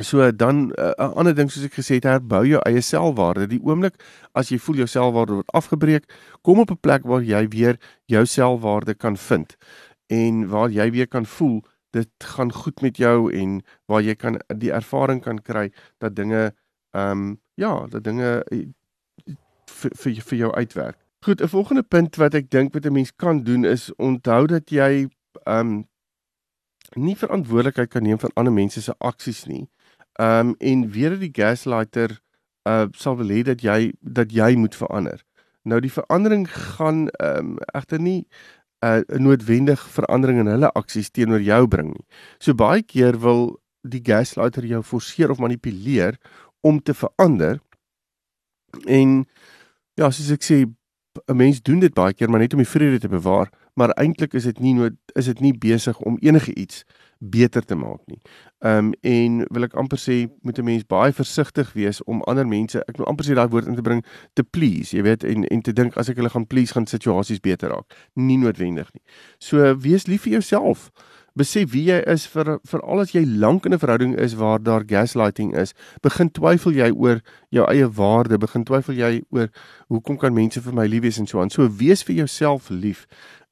So 0.00 0.30
dan 0.30 0.56
'n 0.56 0.72
uh, 0.78 1.12
ander 1.16 1.34
ding 1.34 1.50
soos 1.50 1.64
ek 1.64 1.72
gesê 1.72 1.94
het, 1.94 2.04
herbou 2.04 2.44
jou 2.46 2.60
eie 2.68 2.80
selfwaarde. 2.80 3.46
Die 3.46 3.62
oomblik 3.62 3.94
as 4.32 4.48
jy 4.48 4.58
voel 4.58 4.76
jou 4.76 4.86
selfwaarde 4.86 5.32
word 5.32 5.52
afgebreek, 5.52 6.04
kom 6.42 6.58
op 6.58 6.70
'n 6.70 6.80
plek 6.80 7.02
waar 7.04 7.22
jy 7.22 7.48
weer 7.48 7.78
jou 8.04 8.26
selfwaarde 8.26 8.94
kan 8.94 9.16
vind 9.16 9.56
en 10.06 10.48
waar 10.48 10.70
jy 10.70 10.90
weer 10.90 11.08
kan 11.08 11.26
voel 11.26 11.62
dit 11.90 12.08
gaan 12.18 12.52
goed 12.52 12.80
met 12.80 12.96
jou 12.96 13.32
en 13.32 13.62
waar 13.86 14.02
jy 14.02 14.14
kan 14.14 14.40
die 14.56 14.72
ervaring 14.72 15.22
kan 15.22 15.42
kry 15.42 15.70
dat 15.98 16.16
dinge 16.16 16.52
ehm 16.90 17.10
um, 17.10 17.40
ja, 17.54 17.86
dat 17.88 18.04
dinge 18.04 18.44
eh, 18.52 18.66
vir 19.64 20.20
vir 20.28 20.38
jou 20.38 20.52
uitwerk. 20.52 20.96
Goed, 21.24 21.40
'n 21.42 21.48
volgende 21.48 21.82
punt 21.82 22.16
wat 22.16 22.34
ek 22.34 22.50
dink 22.50 22.74
wat 22.74 22.84
'n 22.86 22.92
mens 22.92 23.12
kan 23.16 23.42
doen 23.42 23.64
is 23.64 23.94
onthou 23.96 24.46
dat 24.46 24.70
jy 24.70 25.08
ehm 25.44 25.58
um, 25.66 25.88
nie 26.94 27.16
verantwoordelikheid 27.16 27.90
kan 27.90 28.02
neem 28.02 28.18
vir 28.18 28.30
ander 28.34 28.52
mense 28.52 28.82
se 28.82 28.94
aksies 28.98 29.44
nie. 29.46 29.68
Ehm 30.16 30.48
um, 30.48 30.54
en 30.58 30.90
weer 30.90 31.18
die 31.18 31.32
gaslighter 31.32 32.20
uh 32.68 32.86
sal 32.92 33.16
wil 33.16 33.28
hê 33.28 33.42
dat 33.42 33.62
jy 33.62 33.92
dat 34.00 34.32
jy 34.32 34.54
moet 34.56 34.74
verander. 34.74 35.20
Nou 35.62 35.80
die 35.80 35.92
verandering 35.92 36.46
gaan 36.52 37.08
ehm 37.08 37.38
um, 37.38 37.58
egter 37.74 38.00
nie 38.00 38.26
'n 38.80 39.04
uh, 39.08 39.18
noodwendig 39.18 39.80
verandering 39.88 40.38
in 40.38 40.46
hulle 40.46 40.72
aksies 40.72 41.10
teenoor 41.10 41.40
jou 41.40 41.66
bring 41.68 41.92
nie. 41.92 42.06
So 42.38 42.54
baie 42.54 42.82
keer 42.82 43.20
wil 43.20 43.60
die 43.80 44.00
gaslighter 44.02 44.64
jou 44.64 44.82
forceer 44.82 45.30
of 45.30 45.38
manipuleer 45.38 46.18
om 46.60 46.82
te 46.82 46.94
verander. 46.94 47.60
En 48.84 49.26
ja, 49.94 50.10
soos 50.10 50.30
ek 50.30 50.42
sê, 50.42 50.64
'n 51.26 51.36
mens 51.36 51.62
doen 51.62 51.78
dit 51.78 51.94
baie 51.94 52.14
keer 52.14 52.30
maar 52.30 52.40
net 52.40 52.52
om 52.52 52.60
die 52.60 52.68
vrede 52.68 52.98
te 52.98 53.08
bewaar, 53.08 53.50
maar 53.74 53.90
eintlik 53.90 54.34
is 54.34 54.44
dit 54.44 54.58
nie 54.60 54.74
nood 54.74 54.96
is 55.14 55.24
dit 55.24 55.40
nie 55.40 55.52
besig 55.52 55.98
om 55.98 56.18
enige 56.20 56.54
iets 56.54 56.84
beter 57.18 57.64
te 57.64 57.74
maak 57.74 58.00
nie. 58.06 58.20
Ehm 58.58 58.78
um, 58.78 58.92
en 59.00 59.44
wil 59.50 59.66
ek 59.66 59.74
amper 59.74 59.98
sê 59.98 60.16
moet 60.42 60.58
'n 60.58 60.64
mens 60.64 60.84
baie 60.84 61.12
versigtig 61.12 61.72
wees 61.72 62.02
om 62.04 62.22
ander 62.22 62.46
mense, 62.46 62.82
ek 62.88 62.96
wil 62.96 63.06
amper 63.06 63.24
sê 63.24 63.34
daai 63.34 63.48
woord 63.48 63.66
in 63.66 63.74
te 63.74 63.82
bring, 63.82 64.04
te 64.34 64.42
please, 64.42 64.96
jy 64.96 65.02
weet, 65.02 65.24
en 65.24 65.44
en 65.44 65.62
te 65.62 65.72
dink 65.72 65.96
as 65.96 66.08
ek 66.08 66.16
hulle 66.16 66.30
gaan 66.30 66.46
please 66.46 66.72
gaan 66.72 66.86
situasies 66.86 67.40
beter 67.40 67.70
raak. 67.70 67.94
Nie 68.14 68.36
noodwendig 68.36 68.92
nie. 68.92 69.02
So 69.38 69.74
wees 69.74 70.06
lief 70.06 70.22
vir 70.22 70.32
jouself. 70.32 70.90
Besef 71.36 71.72
wie 71.72 71.84
jy 71.90 71.98
is 72.08 72.26
vir 72.32 72.58
vir 72.64 72.80
al 72.80 73.00
as 73.00 73.12
jy 73.12 73.24
lank 73.24 73.66
in 73.66 73.72
'n 73.72 73.78
verhouding 73.78 74.14
is 74.16 74.34
waar 74.34 74.58
daar 74.58 74.84
gaslighting 74.84 75.54
is, 75.54 75.74
begin 76.02 76.30
twyfel 76.30 76.72
jy 76.72 76.90
oor 76.90 77.20
jou 77.50 77.64
eie 77.68 77.88
waarde, 77.88 78.38
begin 78.38 78.64
twyfel 78.64 78.94
jy 78.94 79.22
oor 79.30 79.48
hoekom 79.88 80.16
kan 80.16 80.34
mense 80.34 80.60
vir 80.60 80.72
my 80.72 80.86
lief 80.86 81.02
wees 81.02 81.18
en 81.18 81.26
so 81.26 81.40
aan. 81.40 81.50
So 81.50 81.68
wees 81.68 82.02
vir 82.02 82.16
jouself 82.16 82.70
lief. 82.70 83.06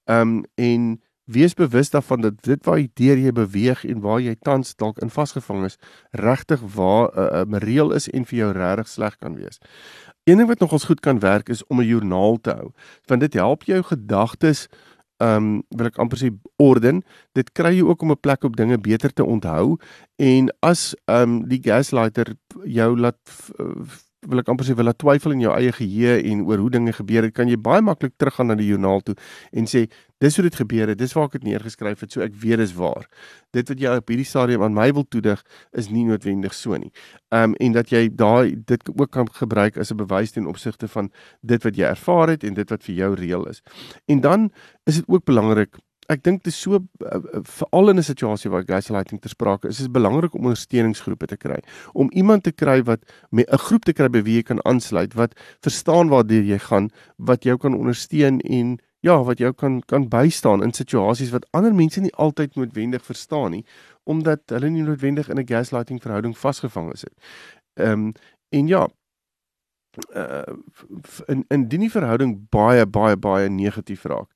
Ehm 0.08 0.20
um, 0.20 0.44
en 0.56 1.00
wees 1.24 1.54
bewus 1.54 1.90
daarvan 1.90 2.20
dat 2.20 2.42
dit 2.42 2.64
waar 2.64 2.78
jy 2.78 2.88
deur 2.94 3.18
jy 3.18 3.32
beweeg 3.32 3.84
en 3.84 4.00
waar 4.00 4.20
jy 4.20 4.34
tans 4.42 4.74
dalk 4.76 4.98
in 5.02 5.10
vasgevang 5.10 5.64
is, 5.64 5.78
regtig 6.10 6.60
waar 6.74 7.08
'n 7.08 7.18
uh, 7.18 7.44
'n 7.44 7.54
uh, 7.54 7.60
reël 7.60 7.92
is 7.92 8.08
en 8.08 8.24
vir 8.24 8.38
jou 8.38 8.52
regtig 8.52 8.88
sleg 8.88 9.18
kan 9.18 9.34
wees. 9.34 9.58
Een 10.24 10.38
ding 10.38 10.48
wat 10.48 10.60
nogals 10.60 10.84
goed 10.84 11.00
kan 11.00 11.18
werk 11.18 11.48
is 11.48 11.66
om 11.66 11.80
'n 11.80 11.86
joernaal 11.86 12.40
te 12.40 12.50
hou, 12.50 12.72
want 13.06 13.20
dit 13.20 13.34
help 13.34 13.62
jou 13.62 13.82
gedagtes 13.82 14.68
ehm 15.22 15.36
um, 15.36 15.62
wil 15.68 15.86
ek 15.86 15.98
amper 15.98 16.18
sê 16.18 16.30
orden. 16.56 17.02
Dit 17.32 17.52
kry 17.52 17.76
jy 17.76 17.84
ook 17.86 18.02
om 18.02 18.10
'n 18.10 18.20
plek 18.20 18.44
op 18.44 18.56
dinge 18.56 18.78
beter 18.78 19.12
te 19.12 19.24
onthou 19.24 19.78
en 20.16 20.50
as 20.60 20.94
ehm 21.04 21.22
um, 21.22 21.48
die 21.48 21.60
gaslighter 21.62 22.34
jou 22.64 22.98
laat 22.98 23.18
wil 24.28 24.42
ek 24.42 24.48
amper 24.48 24.66
sê 24.66 24.74
wil 24.76 24.88
laat 24.88 24.98
twyfel 24.98 25.34
in 25.34 25.44
jou 25.44 25.52
eie 25.54 25.72
geheue 25.72 26.16
en 26.30 26.44
oor 26.48 26.62
hoe 26.64 26.70
dinge 26.70 26.92
gebeur 26.92 27.26
het, 27.26 27.34
kan 27.34 27.48
jy 27.48 27.56
baie 27.60 27.82
maklik 27.84 28.14
teruggaan 28.18 28.52
na 28.52 28.56
die 28.58 28.68
joernaal 28.68 29.00
toe 29.04 29.14
en 29.52 29.68
sê 29.70 29.86
dis 30.24 30.36
hoe 30.38 30.44
dit 30.46 30.56
gebeur 30.56 30.88
het, 30.88 30.98
dis 30.98 31.12
waar 31.16 31.28
ek 31.28 31.38
dit 31.38 31.48
neergeskryf 31.50 32.04
het, 32.04 32.12
so 32.14 32.22
ek 32.24 32.36
weet 32.40 32.62
dis 32.62 32.72
waar. 32.78 33.04
Dit 33.52 33.68
wat 33.68 33.80
jy 33.80 33.96
op 34.00 34.08
hierdie 34.08 34.28
stadium 34.28 34.64
aan 34.64 34.76
my 34.76 34.88
wil 34.96 35.04
toedig 35.10 35.42
is 35.76 35.90
nie 35.92 36.04
noodwendig 36.08 36.54
so 36.56 36.76
nie. 36.80 36.92
Ehm 37.34 37.52
um, 37.52 37.56
en 37.60 37.76
dat 37.76 37.92
jy 37.92 38.06
daai 38.08 38.54
dit 38.56 38.92
ook 38.94 39.10
kan 39.10 39.28
gebruik 39.30 39.76
as 39.78 39.92
'n 39.92 40.00
bewys 40.00 40.32
ten 40.32 40.46
opsigte 40.46 40.88
van 40.88 41.10
dit 41.42 41.62
wat 41.62 41.76
jy 41.76 41.84
ervaar 41.84 42.28
het 42.28 42.44
en 42.44 42.54
dit 42.54 42.70
wat 42.70 42.82
vir 42.82 42.94
jou 42.94 43.14
reël 43.14 43.46
is. 43.48 43.62
En 44.06 44.20
dan 44.20 44.50
is 44.86 44.96
dit 44.96 45.08
ook 45.08 45.24
belangrik 45.24 45.76
ek 46.12 46.22
dink 46.24 46.42
dit 46.44 46.52
is 46.52 46.60
so 46.60 46.78
uh, 46.78 47.20
veral 47.48 47.90
in 47.90 47.98
'n 47.98 48.02
situasie 48.02 48.50
waar 48.50 48.64
gaslighting 48.64 49.20
ter 49.20 49.30
sprake 49.30 49.68
is, 49.68 49.80
is 49.80 49.90
belangrik 49.90 50.34
om 50.34 50.44
ondersteuningsgroepe 50.44 51.26
te 51.26 51.36
kry. 51.36 51.60
Om 51.92 52.10
iemand 52.12 52.42
te 52.44 52.52
kry 52.52 52.82
wat 52.82 53.00
'n 53.32 53.44
groep 53.46 53.84
te 53.84 53.92
kry 53.92 54.08
by 54.08 54.22
wie 54.22 54.36
jy 54.36 54.42
kan 54.42 54.60
aansluit 54.64 55.14
wat 55.14 55.34
verstaan 55.60 56.08
waartoe 56.08 56.44
jy 56.44 56.58
gaan, 56.58 56.90
wat 57.16 57.44
jou 57.44 57.56
kan 57.56 57.74
ondersteun 57.74 58.40
en 58.40 58.78
ja, 59.00 59.22
wat 59.22 59.38
jou 59.38 59.52
kan 59.52 59.82
kan 59.86 60.08
bystaan 60.08 60.62
in 60.62 60.72
situasies 60.72 61.30
wat 61.30 61.46
ander 61.52 61.74
mense 61.74 62.00
nie 62.00 62.14
altyd 62.14 62.54
noodwendig 62.56 63.04
verstaan 63.04 63.50
nie, 63.50 63.64
omdat 64.04 64.40
hulle 64.46 64.70
nie 64.70 64.82
noodwendig 64.82 65.28
in 65.28 65.38
'n 65.38 65.46
gaslighting 65.46 66.00
verhouding 66.02 66.36
vasgevang 66.38 66.92
is 66.92 67.04
nie. 67.04 67.16
Ehm 67.74 67.92
um, 67.92 68.12
en 68.48 68.66
ja, 68.66 68.88
uh 70.16 70.54
in 71.26 71.44
in 71.48 71.68
die 71.68 71.90
verhouding 71.90 72.48
baie 72.50 72.86
baie 72.86 73.16
baie 73.16 73.48
negatief 73.48 74.04
raak 74.04 74.30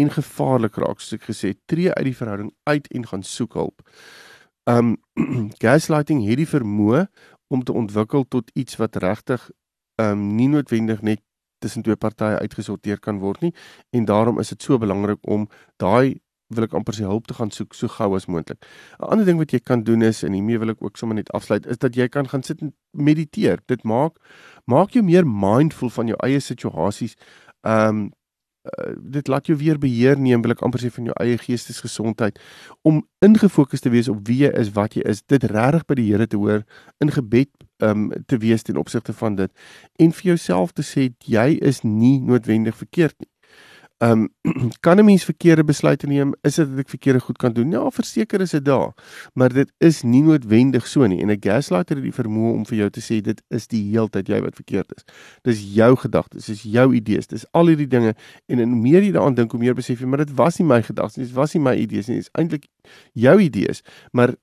en 0.00 0.12
gevaarlik 0.14 0.78
raak 0.82 1.00
soos 1.00 1.18
ek 1.18 1.28
gesê 1.30 1.54
tree 1.70 1.92
uit 1.92 2.06
die 2.08 2.16
verhouding 2.16 2.52
uit 2.70 2.88
en 2.96 3.06
gaan 3.12 3.24
soek 3.26 3.56
hulp. 3.60 3.84
Um 4.70 4.96
gaslighting 5.64 6.22
het 6.26 6.40
die 6.40 6.48
vermoë 6.48 7.06
om 7.50 7.64
te 7.64 7.76
ontwikkel 7.76 8.26
tot 8.28 8.50
iets 8.54 8.78
wat 8.80 9.00
regtig 9.04 9.50
um 10.00 10.30
nie 10.36 10.48
noodwendig 10.48 11.02
net 11.02 11.22
tussen 11.60 11.84
twee 11.84 11.96
partye 11.96 12.40
uitgesorteer 12.40 13.00
kan 13.04 13.20
word 13.20 13.42
nie 13.44 13.52
en 13.96 14.08
daarom 14.08 14.40
is 14.40 14.52
dit 14.54 14.62
so 14.62 14.78
belangrik 14.80 15.20
om 15.28 15.48
daai 15.82 16.20
wil 16.50 16.66
ek 16.66 16.74
amper 16.74 16.96
se 16.96 17.06
hulp 17.06 17.28
te 17.30 17.36
gaan 17.38 17.52
soek 17.54 17.76
so 17.78 17.88
gou 17.88 18.14
as 18.16 18.26
moontlik. 18.26 18.58
'n 18.98 19.10
Ander 19.12 19.26
ding 19.26 19.38
wat 19.38 19.52
jy 19.52 19.60
kan 19.60 19.84
doen 19.86 20.02
is 20.02 20.22
en 20.24 20.32
hiermee 20.34 20.58
wil 20.58 20.70
ek 20.74 20.82
ook 20.82 20.96
sommer 20.98 21.16
net 21.16 21.30
afsluit 21.30 21.66
is 21.66 21.78
dat 21.78 21.94
jy 21.94 22.08
kan 22.08 22.26
gaan 22.28 22.42
sit 22.42 22.62
en 22.62 22.74
mediteer. 22.90 23.60
Dit 23.66 23.84
maak 23.84 24.18
maak 24.66 24.90
jou 24.90 25.02
meer 25.04 25.26
mindful 25.26 25.90
van 25.90 26.06
jou 26.06 26.16
eie 26.26 26.40
situasies. 26.40 27.14
Um 27.62 28.10
uh, 28.64 28.92
dit 29.00 29.28
laat 29.28 29.46
jou 29.46 29.56
weer 29.58 29.78
beheer 29.78 30.18
neem 30.18 30.42
wil 30.42 30.54
ek 30.54 30.62
amper 30.66 30.82
sê 30.82 30.90
van 30.92 31.10
jou 31.10 31.16
eie 31.22 31.38
geestesgesondheid 31.40 32.38
om 32.86 33.02
ingefokus 33.24 33.84
te 33.84 33.92
wees 33.92 34.08
op 34.12 34.22
wie 34.28 34.42
jy 34.44 34.52
is, 34.60 34.72
wat 34.76 34.96
jy 34.96 35.04
is, 35.08 35.22
dit 35.22 35.44
regtig 35.52 35.86
by 35.88 35.98
die 36.00 36.08
Here 36.10 36.26
te 36.26 36.40
hoor 36.40 36.64
in 37.00 37.12
gebed 37.14 37.50
um 37.80 38.10
te 38.28 38.36
wees 38.40 38.62
ten 38.66 38.76
opsigte 38.80 39.14
van 39.16 39.38
dit 39.40 39.52
en 39.98 40.12
vir 40.12 40.32
jouself 40.34 40.74
te 40.76 40.84
sê 40.84 41.10
jy 41.24 41.48
is 41.60 41.82
nie 41.84 42.18
noodwendig 42.20 42.76
verkeerd 42.76 43.16
nie. 43.18 43.29
Ehm 44.00 44.28
um, 44.42 44.70
kan 44.84 44.96
'n 44.98 45.04
mens 45.04 45.24
verkeerde 45.24 45.64
besluite 45.64 46.06
neem? 46.06 46.34
Is 46.40 46.54
dit 46.54 46.68
dat 46.68 46.78
ek 46.78 46.88
verkeerde 46.88 47.20
goed 47.20 47.36
kan 47.36 47.52
doen? 47.52 47.70
Ja, 47.70 47.90
verseker 47.90 48.40
is 48.40 48.50
dit 48.50 48.64
daar. 48.64 48.94
Maar 49.34 49.52
dit 49.52 49.72
is 49.78 50.02
nie 50.02 50.22
noodwendig 50.22 50.86
so 50.86 51.06
nie. 51.06 51.20
En 51.20 51.28
'n 51.28 51.36
gaslighter 51.40 51.96
het 51.96 52.04
die 52.04 52.22
vermoë 52.22 52.52
om 52.52 52.66
vir 52.66 52.76
jou 52.76 52.90
te 52.90 53.00
sê 53.00 53.20
dit 53.20 53.42
is 53.48 53.66
die 53.66 53.90
heeltyd 53.90 54.28
jy 54.28 54.40
wat 54.40 54.54
verkeerd 54.54 54.92
is. 54.96 55.04
Dis 55.42 55.74
jou 55.74 55.96
gedagtes, 55.96 56.46
dis 56.46 56.62
jou 56.62 56.94
idees, 56.94 57.26
dis 57.26 57.44
al 57.52 57.66
hierdie 57.66 57.86
dinge 57.86 58.14
en 58.46 58.58
en 58.58 58.80
meer 58.80 59.02
jy 59.02 59.12
daaraan 59.12 59.34
dink, 59.34 59.50
hoe 59.50 59.60
meer 59.60 59.74
besef 59.74 60.00
jy 60.00 60.06
maar 60.06 60.24
dit 60.24 60.34
was 60.34 60.58
nie 60.58 60.66
my 60.66 60.82
gedagtes 60.82 61.16
nie, 61.16 61.26
dit 61.26 61.34
was 61.34 61.54
nie 61.54 61.62
my 61.62 61.74
idees 61.74 62.06
nie, 62.06 62.16
dit 62.16 62.24
is 62.24 62.32
eintlik 62.32 62.66
jou 63.12 63.40
idees. 63.40 63.82
Maar 64.12 64.34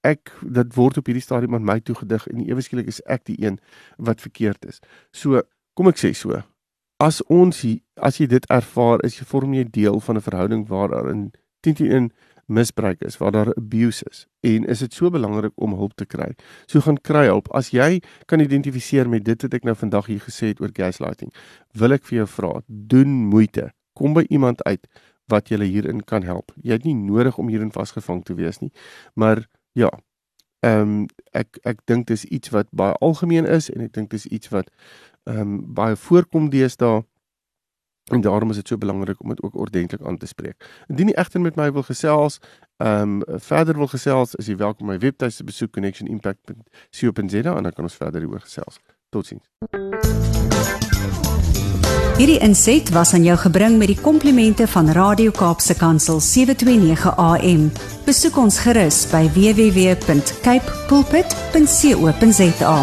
ek 0.00 0.32
dit 0.42 0.74
word 0.74 0.96
op 0.96 1.06
hierdie 1.06 1.22
stadium 1.22 1.54
aan 1.54 1.64
my 1.64 1.80
toegedig 1.80 2.26
en 2.26 2.48
ewe 2.48 2.60
skielik 2.60 2.86
is 2.86 3.02
ek 3.04 3.24
die 3.24 3.36
een 3.44 3.60
wat 3.98 4.20
verkeerd 4.20 4.64
is. 4.64 4.80
So, 5.12 5.42
kom 5.74 5.88
ek 5.88 5.98
sê 5.98 6.14
so, 6.14 6.42
as 7.02 7.22
ons 7.28 7.60
as 7.96 8.18
jy 8.18 8.26
dit 8.26 8.46
ervaar, 8.50 9.02
is 9.04 9.18
jy 9.18 9.24
vorm 9.28 9.54
jy 9.54 9.64
deel 9.64 10.00
van 10.00 10.16
'n 10.16 10.20
verhouding 10.20 10.68
waar 10.68 10.88
daar 10.88 11.10
in 11.10 11.32
teen 11.60 11.74
teen 11.74 12.12
misbruik 12.46 13.02
is, 13.02 13.16
waar 13.18 13.30
daar 13.30 13.54
abuse 13.54 14.04
is. 14.10 14.26
En 14.40 14.64
is 14.64 14.78
dit 14.78 14.94
so 14.94 15.10
belangrik 15.10 15.52
om 15.54 15.74
hulp 15.74 15.94
te 15.94 16.04
kry. 16.04 16.34
So 16.66 16.80
gaan 16.80 16.98
kry 17.00 17.24
hulp. 17.26 17.48
As 17.54 17.70
jy 17.70 18.02
kan 18.26 18.40
identifiseer 18.40 19.08
met 19.08 19.24
dit 19.24 19.42
wat 19.42 19.54
ek 19.54 19.64
nou 19.64 19.74
vandag 19.78 20.06
hier 20.06 20.20
gesê 20.20 20.52
het 20.52 20.60
oor 20.60 20.72
gaslighting, 20.72 21.32
wil 21.72 21.92
ek 21.92 22.04
vir 22.04 22.22
jou 22.22 22.26
vra, 22.26 22.52
doen 22.66 23.08
moeite. 23.08 23.70
Kom 23.94 24.14
by 24.14 24.26
iemand 24.28 24.62
uit 24.62 24.86
wat 25.30 25.48
julle 25.48 25.64
hierin 25.64 26.02
kan 26.04 26.22
help. 26.22 26.52
Jy 26.62 26.72
het 26.72 26.84
nie 26.84 26.96
nodig 26.98 27.38
om 27.38 27.48
hierin 27.48 27.72
vasgevang 27.72 28.24
te 28.24 28.34
wees 28.34 28.58
nie. 28.60 28.72
Maar 29.14 29.46
ja, 29.78 29.90
ehm 30.62 30.80
um, 30.80 31.06
ek 31.34 31.58
ek 31.66 31.80
dink 31.90 32.06
dis 32.06 32.24
iets 32.24 32.52
wat 32.54 32.68
baie 32.70 32.94
algemeen 33.00 33.46
is 33.46 33.70
en 33.70 33.82
ek 33.82 33.94
dink 33.96 34.10
dis 34.10 34.26
iets 34.26 34.50
wat 34.52 34.68
ehm 35.26 35.40
um, 35.40 35.56
baie 35.74 35.96
voorkom 35.96 36.50
deesdae 36.50 37.02
en 38.12 38.20
daarom 38.20 38.50
is 38.50 38.56
dit 38.56 38.68
so 38.68 38.78
belangrik 38.78 39.22
om 39.22 39.28
dit 39.28 39.42
ook 39.42 39.54
ordentlik 39.56 40.02
aan 40.02 40.16
te 40.16 40.26
spreek. 40.26 40.84
Indien 40.88 41.06
jy 41.12 41.14
egter 41.14 41.40
met 41.40 41.56
my 41.56 41.72
wil 41.72 41.82
gesels, 41.82 42.38
ehm 42.76 43.22
um, 43.22 43.40
verder 43.40 43.76
wil 43.76 43.86
gesels, 43.86 44.34
is 44.34 44.46
jy 44.46 44.56
welkom 44.56 44.86
my 44.86 44.98
webtuiste 44.98 45.44
besoek 45.44 45.72
connectionimpact.co.za 45.72 47.56
en 47.56 47.62
dan 47.62 47.72
kan 47.72 47.84
ons 47.84 47.96
verder 47.96 48.20
hieroor 48.20 48.40
gesels. 48.40 48.80
Totsiens. 49.08 49.48
Hierdie 52.22 52.38
inset 52.44 52.90
was 52.92 53.14
aan 53.16 53.24
jou 53.24 53.36
gebring 53.40 53.78
met 53.80 53.88
die 53.90 54.00
komplimente 54.00 54.66
van 54.68 54.90
Radio 54.94 55.30
Kaapse 55.34 55.74
Kansel 55.74 56.20
729 56.20 57.16
AM. 57.16 57.70
Besoek 58.06 58.36
ons 58.36 58.58
gerus 58.62 59.06
by 59.10 59.24
www.cape 59.34 60.76
pulpit.co.za. 60.86 62.76